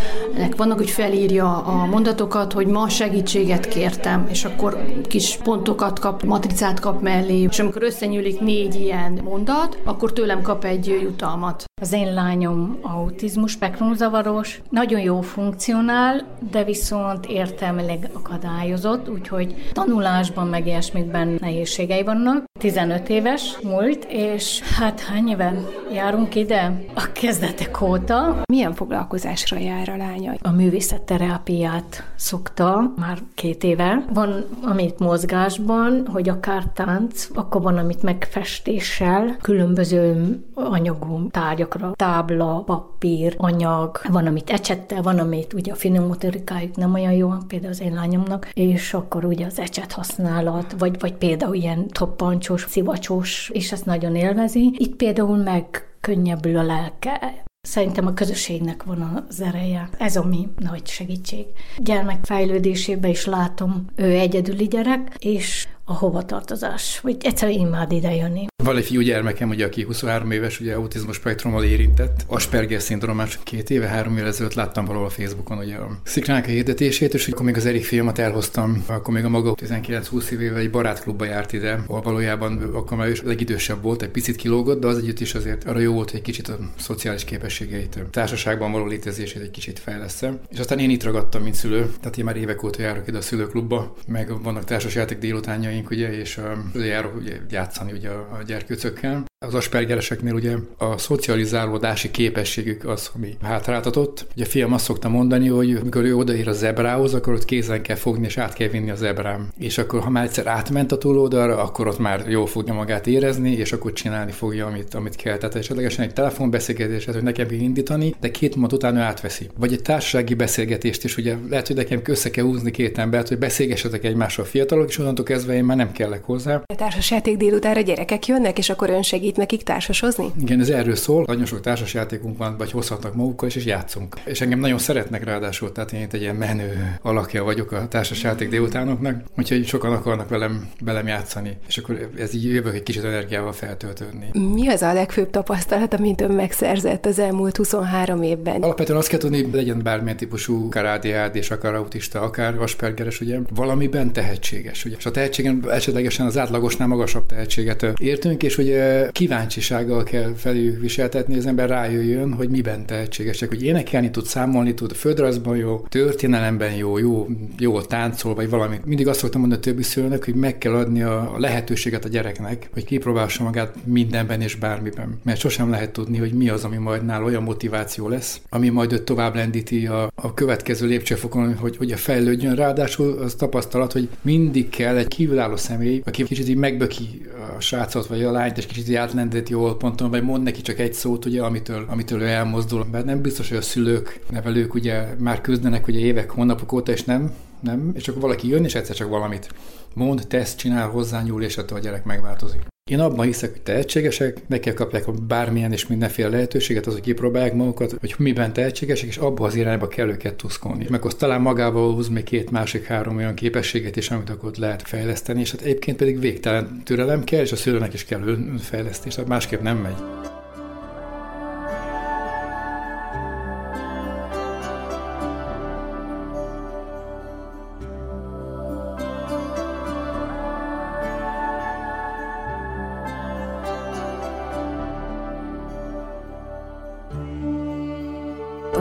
vannak, 0.57 0.77
hogy 0.77 0.89
felírja 0.89 1.57
a 1.57 1.85
mondatokat, 1.85 2.53
hogy 2.53 2.67
ma 2.67 2.89
segítséget 2.89 3.67
kértem, 3.67 4.27
és 4.29 4.45
akkor 4.45 4.85
kis 5.07 5.37
pontokat 5.43 5.99
kap, 5.99 6.23
matricát 6.23 6.79
kap 6.79 7.01
mellé, 7.01 7.41
és 7.51 7.59
amikor 7.59 7.83
összenyúlik 7.83 8.39
négy 8.39 8.75
ilyen 8.75 9.19
mondat, 9.23 9.77
akkor 9.83 10.13
tőlem 10.13 10.41
kap 10.41 10.63
egy 10.63 10.99
jutalmat. 11.01 11.68
Az 11.81 11.93
én 11.93 12.13
lányom 12.13 12.77
autizmus 12.81 13.51
spektrumzavaros, 13.51 14.61
nagyon 14.69 14.99
jó 14.99 15.21
funkcionál, 15.21 16.25
de 16.51 16.63
viszont 16.63 17.25
értelmileg 17.25 18.09
akadályozott, 18.13 19.09
úgyhogy 19.09 19.69
tanulásban 19.71 20.47
meg 20.47 20.67
ilyesmikben 20.67 21.37
nehézségei 21.39 22.03
vannak. 22.03 22.43
15 22.59 23.09
éves 23.09 23.57
múlt, 23.63 24.05
és 24.09 24.61
hát 24.61 24.99
hány 24.99 25.27
éve 25.27 25.53
járunk 25.93 26.35
ide? 26.35 26.83
A 26.95 27.09
kezdetek 27.13 27.81
óta. 27.81 28.41
Milyen 28.51 28.73
foglalkozásra 28.73 29.57
jár 29.57 29.89
a 29.89 29.97
lánya? 29.97 30.33
A 30.41 30.51
művészetterápiát 30.51 32.03
szokta 32.15 32.93
már 32.97 33.17
két 33.33 33.63
éve. 33.63 34.05
Van, 34.13 34.45
amit 34.61 34.99
mozgásban, 34.99 36.07
hogy 36.07 36.29
akár 36.29 36.63
tánc, 36.73 37.27
akkor 37.33 37.61
van, 37.61 37.77
amit 37.77 38.03
megfestéssel, 38.03 39.37
különböző 39.41 40.37
anyagú 40.53 41.27
tárgyakra, 41.69 41.93
tábla, 41.95 42.63
papír, 42.65 43.35
anyag, 43.37 44.01
van, 44.09 44.25
amit 44.25 44.49
ecsettel, 44.49 45.01
van, 45.01 45.19
amit 45.19 45.53
ugye 45.53 45.71
a 45.71 45.75
finom 45.75 46.07
motorikájuk 46.07 46.75
nem 46.75 46.93
olyan 46.93 47.11
jó, 47.11 47.29
például 47.47 47.71
az 47.71 47.81
én 47.81 47.93
lányomnak, 47.93 48.49
és 48.53 48.93
akkor 48.93 49.25
ugye 49.25 49.45
az 49.45 49.59
ecset 49.59 49.91
használat, 49.91 50.75
vagy, 50.77 50.99
vagy 50.99 51.13
például 51.13 51.55
ilyen 51.55 51.87
toppancsos, 51.87 52.65
szivacsos, 52.69 53.49
és 53.53 53.71
ezt 53.71 53.85
nagyon 53.85 54.15
élvezi. 54.15 54.73
Itt 54.77 54.95
például 54.95 55.37
meg 55.37 55.65
könnyebbül 56.01 56.57
a 56.57 56.63
lelke. 56.63 57.43
Szerintem 57.61 58.07
a 58.07 58.13
közösségnek 58.13 58.83
van 58.83 59.25
az 59.29 59.41
ereje. 59.41 59.89
Ez 59.97 60.15
a 60.15 60.25
mi 60.25 60.47
nagy 60.57 60.87
segítség. 60.87 61.45
Gyermek 61.77 62.25
fejlődésében 62.25 63.09
is 63.09 63.25
látom, 63.25 63.85
ő 63.95 64.17
egyedüli 64.17 64.67
gyerek, 64.67 65.15
és 65.19 65.67
a 65.85 65.93
hovatartozás, 65.93 66.99
vagy 66.99 67.17
egyszerűen 67.19 67.59
imád 67.59 67.91
ide 67.91 68.15
jönni. 68.15 68.47
Van 68.63 68.77
egy 68.77 68.85
fiú 68.85 69.01
gyermekem, 69.01 69.49
ugye, 69.49 69.65
aki 69.65 69.83
23 69.83 70.31
éves, 70.31 70.59
ugye 70.59 70.73
autizmus 70.73 71.15
spektrummal 71.15 71.63
érintett. 71.63 72.25
Asperger 72.27 72.81
szindrómás 72.81 73.39
két 73.43 73.69
éve, 73.69 73.87
három 73.87 74.17
éve 74.17 74.27
ezelőtt 74.27 74.53
láttam 74.53 74.85
valahol 74.85 75.09
Facebookon 75.09 75.57
ugye 75.57 75.75
a 75.75 75.99
szikrának 76.03 76.45
a 76.45 76.47
hirdetését, 76.47 77.13
és 77.13 77.27
akkor 77.27 77.45
még 77.45 77.55
az 77.55 77.65
Erik 77.65 77.85
filmet 77.85 78.19
elhoztam, 78.19 78.83
akkor 78.87 79.13
még 79.13 79.25
a 79.25 79.29
maga 79.29 79.55
19-20 79.55 80.29
évével 80.29 80.57
egy 80.57 80.69
barátklubba 80.69 81.25
járt 81.25 81.53
ide, 81.53 81.83
ahol 81.87 82.01
valójában 82.01 82.57
akkor 82.73 82.97
már 82.97 83.09
is 83.09 83.21
legidősebb 83.21 83.81
volt, 83.81 84.01
egy 84.01 84.09
picit 84.09 84.35
kilógott, 84.35 84.79
de 84.79 84.87
az 84.87 84.97
együtt 84.97 85.19
is 85.19 85.33
azért 85.33 85.63
arra 85.63 85.79
jó 85.79 85.93
volt, 85.93 86.09
hogy 86.09 86.19
egy 86.19 86.25
kicsit 86.25 86.47
a 86.47 86.57
szociális 86.75 87.23
képességeit, 87.23 87.95
a 87.95 88.09
társaságban 88.09 88.71
való 88.71 88.85
létezését 88.85 89.41
egy 89.41 89.51
kicsit 89.51 89.79
fejlesz. 89.79 90.21
És 90.49 90.59
aztán 90.59 90.79
én 90.79 90.89
itt 90.89 91.03
ragadtam, 91.03 91.43
mint 91.43 91.55
szülő, 91.55 91.91
tehát 91.99 92.17
én 92.17 92.25
már 92.25 92.37
évek 92.37 92.63
óta 92.63 92.81
járok 92.81 93.07
ide 93.07 93.17
a 93.17 93.21
szülőklubba, 93.21 93.95
meg 94.07 94.41
vannak 94.43 94.63
társasjáték 94.63 95.17
délutánjaink, 95.17 95.89
ugye, 95.89 96.19
és 96.19 96.37
uh, 96.73 96.85
járok 96.85 97.15
ugye, 97.15 97.37
játszani 97.49 97.91
ugye 97.91 98.09
a 98.09 98.47
gyerkőcökkel. 98.49 99.27
Az 99.45 99.53
aspergereseknél 99.53 100.33
ugye 100.33 100.55
a 100.77 100.97
szocializálódási 100.97 102.11
képességük 102.11 102.85
az, 102.85 103.11
ami 103.15 103.35
hátráltatott. 103.41 104.25
Ugye 104.35 104.43
a 104.45 104.47
fiam 104.47 104.73
azt 104.73 104.83
szokta 104.83 105.09
mondani, 105.09 105.47
hogy 105.47 105.75
amikor 105.75 106.03
ő 106.03 106.15
odaér 106.15 106.47
a 106.47 106.51
zebrához, 106.51 107.13
akkor 107.13 107.33
ott 107.33 107.45
kézen 107.45 107.81
kell 107.81 107.95
fogni, 107.95 108.25
és 108.25 108.37
át 108.37 108.53
kell 108.53 108.67
vinni 108.67 108.89
a 108.89 108.95
zebrám. 108.95 109.49
És 109.57 109.77
akkor, 109.77 110.01
ha 110.01 110.09
már 110.09 110.23
egyszer 110.23 110.47
átment 110.47 110.91
a 110.91 110.97
túloldalra, 110.97 111.63
akkor 111.63 111.87
ott 111.87 111.99
már 111.99 112.29
jól 112.29 112.47
fogja 112.47 112.73
magát 112.73 113.07
érezni, 113.07 113.51
és 113.51 113.71
akkor 113.71 113.93
csinálni 113.93 114.31
fogja, 114.31 114.65
amit, 114.65 114.93
amit 114.93 115.15
kell. 115.15 115.37
Tehát 115.37 115.55
esetlegesen 115.55 116.05
egy 116.05 116.13
telefonbeszélgetést, 116.13 117.11
hogy 117.11 117.23
nekem 117.23 117.47
kell 117.47 117.57
indítani, 117.57 118.15
de 118.19 118.31
két 118.31 118.55
mondat 118.55 118.73
után 118.73 118.95
ő 118.95 118.99
átveszi. 118.99 119.49
Vagy 119.57 119.73
egy 119.73 119.81
társasági 119.81 120.33
beszélgetést 120.33 121.03
is, 121.03 121.17
ugye 121.17 121.35
lehet, 121.49 121.67
hogy 121.67 121.75
nekem 121.75 122.01
össze 122.05 122.29
kell 122.29 122.43
húzni 122.43 122.71
két 122.71 122.97
embert, 122.97 123.27
hogy 123.27 123.37
beszélgessetek 123.37 124.03
egymással 124.03 124.45
fiatalok, 124.45 124.89
és 124.89 124.97
onnantól 124.97 125.25
kezdve 125.25 125.53
én 125.53 125.63
már 125.63 125.77
nem 125.77 125.91
kellek 125.91 126.23
hozzá. 126.23 126.61
A 126.65 126.75
társasjáték 126.75 127.37
délutára 127.37 127.81
gyerekek 127.81 128.19
jönnek, 128.39 128.57
és 128.57 128.69
akkor 128.69 128.89
ön 128.89 129.01
segít 129.01 129.37
nekik 129.37 129.63
társasozni? 129.63 130.31
Igen, 130.41 130.59
ez 130.59 130.69
erről 130.69 130.95
szól. 130.95 131.23
Nagyon 131.27 131.45
sok 131.45 131.61
társasjátékunk 131.61 132.37
van, 132.37 132.57
vagy 132.57 132.71
hozhatnak 132.71 133.15
magukkal, 133.15 133.47
és, 133.47 133.55
és 133.55 133.65
játszunk. 133.65 134.15
És 134.25 134.41
engem 134.41 134.59
nagyon 134.59 134.77
szeretnek 134.77 135.23
ráadásul, 135.23 135.71
tehát 135.71 135.91
én 135.91 136.07
egy 136.11 136.21
ilyen 136.21 136.35
menő 136.35 136.97
alakja 137.01 137.43
vagyok 137.43 137.71
a 137.71 137.87
társasjáték 137.87 138.49
délutánoknak, 138.49 139.23
úgyhogy 139.37 139.67
sokan 139.67 139.93
akarnak 139.93 140.29
velem, 140.29 140.69
velem 140.81 141.07
játszani, 141.07 141.57
és 141.67 141.77
akkor 141.77 142.09
ez 142.17 142.33
így 142.33 142.43
jövök 142.43 142.73
egy 142.73 142.83
kicsit 142.83 143.03
energiával 143.03 143.51
feltöltődni. 143.51 144.29
Mi 144.53 144.67
az 144.67 144.81
a 144.81 144.93
legfőbb 144.93 145.29
tapasztalat, 145.29 145.93
amit 145.93 146.21
ön 146.21 146.31
megszerzett 146.31 147.05
az 147.05 147.19
elmúlt 147.19 147.57
23 147.57 148.21
évben? 148.21 148.61
Alapvetően 148.61 148.99
azt 148.99 149.07
kell 149.07 149.19
tudni, 149.19 149.49
legyen 149.51 149.83
bármilyen 149.83 150.17
típusú, 150.17 150.65
akár 150.65 150.85
ADHD, 150.85 151.35
és 151.35 151.51
akár 151.51 151.73
autista, 151.73 152.21
akár 152.21 152.61
Aspergeres, 152.61 153.21
ugye, 153.21 153.39
valamiben 153.55 154.13
tehetséges. 154.13 154.85
Ugye. 154.85 154.95
És 154.97 155.05
a 155.05 155.11
tehetségen 155.11 155.65
esetlegesen 155.69 156.25
az 156.25 156.37
átlagosnál 156.37 156.87
magasabb 156.87 157.25
tehetséget 157.25 157.85
értünk, 157.99 158.28
és 158.37 158.57
ugye 158.57 159.09
kíváncsisággal 159.11 160.03
kell 160.03 160.33
felül 160.35 160.79
viseltetni, 160.79 161.37
az 161.37 161.45
ember 161.45 161.69
rájöjjön, 161.69 162.33
hogy 162.33 162.49
miben 162.49 162.85
tehetségesek, 162.85 163.49
hogy 163.49 163.63
énekelni 163.63 164.09
tud, 164.09 164.25
számolni 164.25 164.73
tud, 164.73 164.93
földrajzban 164.93 165.57
jó, 165.57 165.85
történelemben 165.89 166.73
jó, 166.73 166.97
jó, 166.97 167.27
jó 167.57 167.81
táncol, 167.81 168.35
vagy 168.35 168.49
valami. 168.49 168.79
Mindig 168.85 169.07
azt 169.07 169.19
szoktam 169.19 169.39
mondani 169.39 169.61
a 169.61 169.63
többi 169.63 169.83
szülőnek, 169.83 170.25
hogy 170.25 170.35
meg 170.35 170.57
kell 170.57 170.73
adni 170.73 171.01
a 171.01 171.35
lehetőséget 171.37 172.05
a 172.05 172.09
gyereknek, 172.09 172.69
hogy 172.73 172.85
kipróbálsa 172.85 173.43
magát 173.43 173.75
mindenben 173.83 174.41
és 174.41 174.55
bármiben. 174.55 175.19
Mert 175.23 175.39
sosem 175.39 175.69
lehet 175.69 175.91
tudni, 175.91 176.17
hogy 176.17 176.33
mi 176.33 176.49
az, 176.49 176.63
ami 176.63 176.77
majd 176.77 177.05
nála 177.05 177.25
olyan 177.25 177.43
motiváció 177.43 178.07
lesz, 178.07 178.41
ami 178.49 178.69
majd 178.69 178.93
őt 178.93 179.03
tovább 179.03 179.35
lendíti 179.35 179.87
a, 179.87 180.11
a 180.15 180.33
következő 180.33 180.87
lépcsőfokon, 180.87 181.55
hogy, 181.55 181.77
hogy 181.77 181.91
a 181.91 181.97
fejlődjön. 181.97 182.55
Ráadásul 182.55 183.17
az 183.17 183.33
tapasztalat, 183.33 183.91
hogy 183.91 184.09
mindig 184.21 184.69
kell 184.69 184.97
egy 184.97 185.07
kívülálló 185.07 185.55
személy, 185.55 186.01
aki 186.05 186.23
kicsit 186.23 186.49
így 186.49 186.55
megböki 186.55 187.21
a 187.57 187.61
srácot 187.61 188.07
vagy 188.07 188.18
a 188.23 188.31
lányt, 188.31 188.57
és 188.57 188.65
kicsit 188.65 188.95
átlendíti 188.95 189.51
jól 189.51 189.77
ponton, 189.77 190.09
vagy 190.09 190.23
mond 190.23 190.43
neki 190.43 190.61
csak 190.61 190.79
egy 190.79 190.93
szót, 190.93 191.25
ugye, 191.25 191.43
amitől, 191.43 191.85
amitől 191.89 192.21
ő 192.21 192.27
elmozdul. 192.27 192.85
Mert 192.91 193.05
nem 193.05 193.21
biztos, 193.21 193.49
hogy 193.49 193.57
a 193.57 193.61
szülők, 193.61 194.19
nevelők 194.29 194.73
ugye 194.73 195.07
már 195.17 195.41
küzdenek 195.41 195.87
ugye 195.87 195.99
évek, 195.99 196.29
hónapok 196.29 196.71
óta, 196.71 196.91
és 196.91 197.03
nem, 197.03 197.33
nem, 197.59 197.91
és 197.93 198.07
akkor 198.07 198.21
valaki 198.21 198.47
jön, 198.47 198.63
és 198.63 198.75
egyszer 198.75 198.95
csak 198.95 199.09
valamit 199.09 199.49
mond, 199.93 200.27
tesz, 200.27 200.55
csinál, 200.55 200.89
hozzányúl, 200.89 201.43
és 201.43 201.57
attól 201.57 201.77
a 201.77 201.81
gyerek 201.81 202.03
megváltozik. 202.03 202.67
Én 202.89 202.99
abban 202.99 203.25
hiszek, 203.25 203.51
hogy 203.51 203.61
tehetségesek, 203.61 204.37
meg 204.47 204.59
kell 204.59 204.73
kapják 204.73 205.21
bármilyen 205.27 205.71
és 205.71 205.87
mindenféle 205.87 206.29
lehetőséget, 206.29 206.85
az, 206.85 206.93
hogy 206.93 207.01
kipróbálják 207.01 207.53
magukat, 207.53 207.95
hogy 207.99 208.15
miben 208.17 208.53
tehetségesek, 208.53 209.07
és 209.09 209.17
abba 209.17 209.45
az 209.45 209.55
irányba 209.55 209.87
kell 209.87 210.07
őket 210.07 210.35
tuszkolni. 210.35 210.85
Meg 210.89 211.05
azt 211.05 211.17
talán 211.17 211.41
magával 211.41 211.93
hoz 211.93 212.07
még 212.07 212.23
két 212.23 212.51
másik 212.51 212.85
három 212.85 213.17
olyan 213.17 213.33
képességet 213.33 213.95
is, 213.95 214.09
amit 214.09 214.29
akkor 214.29 214.51
lehet 214.57 214.87
fejleszteni, 214.87 215.39
és 215.39 215.51
hát 215.51 215.61
egyébként 215.61 215.97
pedig 215.97 216.19
végtelen 216.19 216.81
türelem 216.83 217.23
kell, 217.23 217.41
és 217.41 217.51
a 217.51 217.55
szülőnek 217.55 217.93
is 217.93 218.05
kell 218.05 218.21
önfejlesztés, 218.21 219.13
tehát 219.13 219.29
másképp 219.29 219.61
nem 219.61 219.77
megy. 219.77 220.37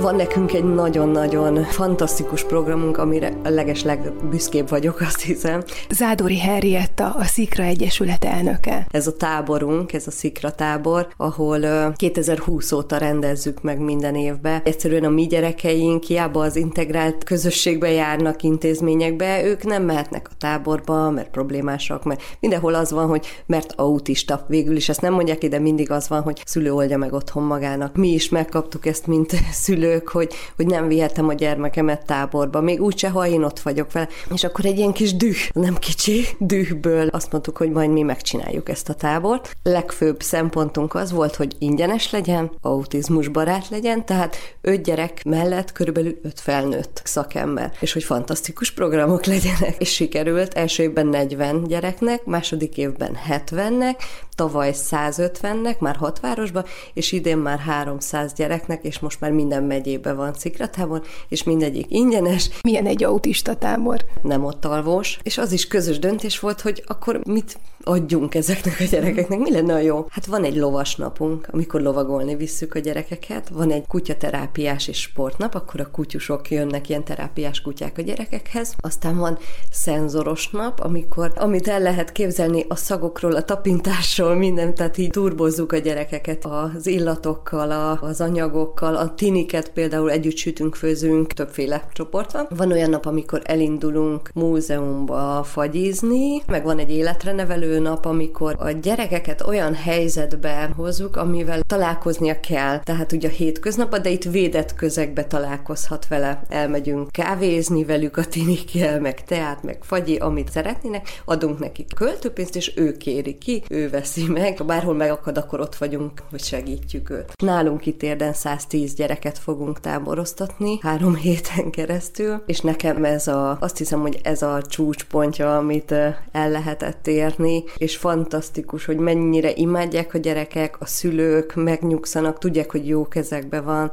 Van 0.01 0.17
nekünk 0.17 0.53
egy 0.53 0.65
nagyon-nagyon 0.65 1.65
fantasztikus 1.65 2.45
programunk, 2.45 2.99
amire 2.99 3.33
a 3.45 3.49
legesleg 3.49 4.13
büszkébb 4.31 4.69
vagyok, 4.69 5.01
azt 5.01 5.21
hiszem. 5.21 5.63
Zádori 5.91 6.39
Henrietta, 6.39 7.11
a 7.11 7.25
Szikra 7.25 7.63
Egyesület 7.63 8.25
elnöke. 8.25 8.87
Ez 8.91 9.07
a 9.07 9.17
táborunk, 9.17 9.93
ez 9.93 10.07
a 10.07 10.11
Szikra 10.11 10.51
tábor, 10.51 11.09
ahol 11.17 11.93
2020 11.97 12.73
óta 12.73 12.97
rendezzük 12.97 13.63
meg 13.63 13.79
minden 13.81 14.15
évben. 14.15 14.61
Egyszerűen 14.65 15.05
a 15.05 15.09
mi 15.09 15.27
gyerekeink 15.27 16.03
hiába 16.03 16.41
az 16.41 16.57
integrált 16.57 17.25
közösségbe 17.25 17.91
járnak 17.91 18.43
intézményekbe, 18.43 19.45
ők 19.45 19.65
nem 19.65 19.83
mehetnek 19.83 20.29
a 20.31 20.37
táborba, 20.39 21.11
mert 21.11 21.31
problémásak, 21.31 22.05
mert 22.05 22.23
mindenhol 22.41 22.75
az 22.75 22.91
van, 22.91 23.07
hogy 23.07 23.27
mert 23.47 23.73
autista. 23.77 24.45
Végül 24.49 24.77
is 24.77 24.89
ezt 24.89 25.01
nem 25.01 25.13
mondják 25.13 25.43
ide, 25.43 25.59
mindig 25.59 25.91
az 25.91 26.09
van, 26.09 26.23
hogy 26.23 26.43
szülő 26.45 26.73
oldja 26.73 26.99
meg 26.99 27.13
otthon 27.13 27.43
magának. 27.43 27.97
Mi 27.97 28.09
is 28.09 28.29
megkaptuk 28.29 28.87
ezt, 28.87 29.07
mint 29.07 29.33
szülők, 29.89 30.09
hogy, 30.09 30.35
hogy 30.57 30.67
nem 30.67 30.89
vihetem 30.89 31.29
a 31.29 31.33
gyermekemet 31.33 32.07
táborba, 32.07 32.61
még 32.61 32.81
úgyse, 32.81 33.09
ha 33.09 33.27
én 33.27 33.43
ott 33.43 33.61
vagyok 33.61 33.93
vele. 33.93 34.09
És 34.35 34.45
akkor 34.45 34.65
egy 34.65 34.79
ilyen 34.79 34.93
kis 34.93 35.17
düh, 35.17 35.37
nem 35.53 35.77
kicsi 35.77 36.27
dühből 36.39 37.09
azt 37.09 37.33
mondtuk, 37.33 37.57
hogy 37.57 37.71
majd 37.71 37.91
mi 37.91 38.03
megcsináljuk 38.03 38.69
ezt 38.69 38.89
a 38.89 38.95
tábort. 38.95 39.57
Legfőbb 39.63 40.23
szempontunk 40.23 40.95
az 40.95 41.13
volt, 41.13 41.37
hogy 41.37 41.55
ingyenes 41.59 42.11
legyen, 42.11 42.51
autizmus 42.61 43.29
barát 43.29 43.69
legyen, 43.69 44.07
tehát 44.07 44.37
öt 44.61 44.83
gyerek 44.83 45.25
mellett 45.25 45.73
körülbelül 45.73 46.19
öt 46.23 46.41
felnőtt 46.41 47.01
szakember, 47.05 47.73
és 47.81 47.93
hogy 47.93 48.05
fantasztikus 48.05 48.73
programok 48.73 49.25
legyenek. 49.25 49.75
És 49.79 49.95
sikerült 49.95 50.55
első 50.55 50.83
évben 50.83 51.07
40 51.07 51.65
gyereknek, 51.65 52.25
második 52.25 52.77
évben 52.77 53.17
70-nek, 53.29 53.97
tavaly 54.39 54.73
150-nek, 54.75 55.79
már 55.79 55.97
hat 55.97 56.21
városban, 56.21 56.65
és 56.95 57.13
idén 57.13 57.39
már 57.39 57.59
300 57.59 58.33
gyereknek, 58.33 58.85
és 58.85 58.99
most 58.99 59.21
már 59.21 59.31
minden 59.31 59.63
megyében 59.79 60.17
van 60.17 60.33
cikratában, 60.33 61.03
és 61.29 61.43
mindegyik 61.43 61.87
ingyenes. 61.89 62.51
Milyen 62.63 62.87
egy 62.87 63.05
autista 63.05 63.55
tábor? 63.55 64.05
Nem 64.23 64.45
ott 64.45 64.65
alvós, 64.65 65.19
és 65.23 65.39
az 65.39 65.53
is 65.53 65.67
közös 65.67 65.99
döntés 65.99 66.41
volt, 66.41 66.61
hogy 66.61 66.83
akkor 66.87 67.21
mit 67.27 67.59
adjunk 67.89 68.35
ezeknek 68.35 68.77
a 68.81 68.85
gyerekeknek, 68.85 69.39
mi 69.39 69.51
lenne 69.51 69.75
a 69.75 69.79
jó? 69.79 70.07
Hát 70.11 70.27
van 70.27 70.45
egy 70.45 70.57
lovas 70.57 70.97
napunk, 70.97 71.49
amikor 71.51 71.81
lovagolni 71.81 72.37
visszük 72.37 72.75
a 72.75 72.79
gyerekeket, 72.79 73.49
van 73.49 73.71
egy 73.71 73.87
kutyaterápiás 73.87 74.89
és 74.89 75.01
sportnap, 75.01 75.55
akkor 75.55 75.81
a 75.81 75.91
kutyusok 75.91 76.51
jönnek, 76.51 76.89
ilyen 76.89 77.05
terápiás 77.05 77.61
kutyák 77.61 77.99
a 77.99 78.03
gyerekekhez, 78.03 78.75
aztán 78.79 79.17
van 79.17 79.39
szenzoros 79.71 80.51
nap, 80.51 80.81
amikor, 80.81 81.33
amit 81.37 81.69
el 81.69 81.81
lehet 81.81 82.13
képzelni 82.13 82.65
a 82.69 82.77
szagokról, 82.77 83.35
a 83.35 83.43
tapintásról, 83.43 84.35
minden, 84.35 84.75
tehát 84.75 84.99
így 84.99 85.11
turbozzuk 85.11 85.73
a 85.73 85.79
gyerekeket 85.79 86.45
az 86.45 86.87
illatokkal, 86.87 87.71
a, 87.71 87.99
az 88.01 88.21
anyagokkal, 88.21 88.97
a 88.97 89.15
tiniket 89.15 89.68
például 89.71 90.11
együtt 90.11 90.37
sütünk, 90.37 90.75
főzünk, 90.75 91.33
többféle 91.33 91.89
csoport 91.93 92.33
van. 92.33 92.47
Van 92.51 92.73
olyan 92.73 92.91
nap, 92.91 93.07
amikor 93.07 93.43
elindulunk 93.45 94.31
múzeumba 94.35 95.43
fagyizni, 95.43 96.43
meg 96.47 96.65
van 96.65 96.79
egy 96.79 96.91
életre 96.91 97.33
nevelő 97.33 97.79
nap, 97.79 98.05
amikor 98.05 98.57
a 98.59 98.71
gyerekeket 98.71 99.47
olyan 99.47 99.75
helyzetbe 99.75 100.71
hozzuk, 100.77 101.17
amivel 101.17 101.61
találkoznia 101.67 102.41
kell. 102.41 102.79
Tehát 102.79 103.13
ugye 103.13 103.29
a 103.29 103.31
hétköznap, 103.31 103.97
de 103.99 104.11
itt 104.11 104.25
védett 104.25 104.75
közegbe 104.75 105.25
találkozhat 105.25 106.09
vele. 106.09 106.43
Elmegyünk 106.49 107.11
kávézni 107.11 107.85
velük 107.85 108.17
a 108.17 108.25
tinikkel, 108.25 109.01
meg 109.01 109.25
teát, 109.25 109.63
meg 109.63 109.79
fagyi, 109.81 110.17
amit 110.17 110.51
szeretnének, 110.51 111.23
adunk 111.25 111.59
nekik 111.59 111.95
költőpénzt, 111.95 112.57
és 112.57 112.73
ő 112.77 112.97
kéri 112.97 113.39
ki, 113.39 113.63
ő 113.69 113.91
veszi 113.91 114.27
meg. 114.29 114.59
Ha 114.59 114.65
bárhol 114.65 114.95
megakad, 114.95 115.39
akkor 115.39 115.61
ott 115.61 115.77
vagyunk, 115.77 116.23
hogy 116.31 116.43
segítjük 116.43 117.11
őt. 117.11 117.33
Nálunk 117.43 117.87
itt 117.87 118.03
érden 118.03 118.33
110 118.33 118.95
gyereket 118.95 119.39
fogunk 119.59 119.81
táboroztatni 119.81 120.79
három 120.83 121.15
héten 121.27 121.71
keresztül, 121.71 122.43
és 122.47 122.61
nekem 122.61 123.05
ez 123.05 123.27
a, 123.27 123.57
azt 123.61 123.79
hiszem, 123.79 124.01
hogy 124.01 124.21
ez 124.23 124.43
a 124.43 124.63
csúcspontja, 124.63 125.57
amit 125.57 125.91
el 126.33 126.51
lehetett 126.51 127.07
érni, 127.07 127.65
és 127.77 127.97
fantasztikus, 127.97 128.85
hogy 128.85 128.97
mennyire 128.97 129.53
imádják 129.55 130.15
a 130.15 130.19
gyerekek, 130.19 130.81
a 130.81 130.87
szülők 130.87 131.55
megnyugszanak, 131.55 132.39
tudják, 132.39 132.71
hogy 132.71 132.89
jó 132.89 133.09
kezekben 133.09 133.65
van 133.65 133.91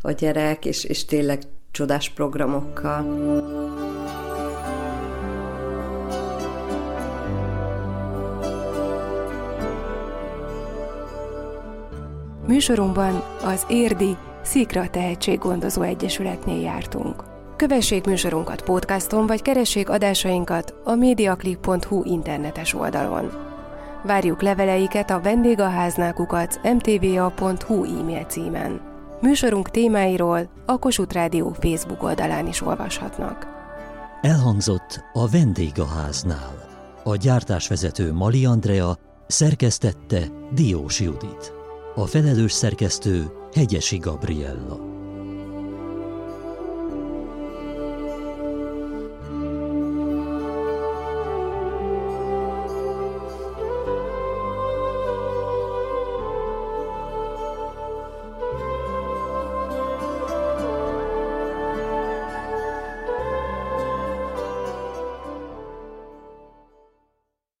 a 0.00 0.10
gyerek, 0.10 0.64
és, 0.64 0.84
és 0.84 1.04
tényleg 1.04 1.42
csodás 1.70 2.10
programokkal. 2.10 3.02
Műsorunkban 12.46 13.22
az 13.44 13.64
Érdi 13.68 14.16
Szikra 14.48 14.90
Tehetséggondozó 14.90 15.82
Egyesületnél 15.82 16.60
jártunk. 16.60 17.24
Kövessék 17.56 18.04
műsorunkat 18.04 18.62
podcaston, 18.62 19.26
vagy 19.26 19.42
keressék 19.42 19.88
adásainkat 19.88 20.74
a 20.84 20.94
mediaclip.hu 20.94 22.04
internetes 22.04 22.74
oldalon. 22.74 23.30
Várjuk 24.04 24.42
leveleiket 24.42 25.10
a 25.10 25.20
vendégaháznákukat 25.20 26.60
mtva.hu 26.62 27.84
e-mail 27.84 28.24
címen. 28.24 28.80
Műsorunk 29.20 29.70
témáiról 29.70 30.50
a 30.66 30.78
Kossuth 30.78 31.14
Rádió 31.14 31.56
Facebook 31.60 32.02
oldalán 32.02 32.46
is 32.46 32.62
olvashatnak. 32.62 33.46
Elhangzott 34.20 35.04
a 35.12 35.28
vendégháznál. 35.28 36.68
A 37.04 37.16
gyártásvezető 37.16 38.12
Mali 38.12 38.44
Andrea 38.44 38.96
szerkesztette 39.26 40.22
Diós 40.52 41.00
Judit. 41.00 41.57
A 41.98 42.06
felelős 42.06 42.52
szerkesztő 42.52 43.26
Hegyesi 43.52 43.96
Gabriella. 43.96 44.97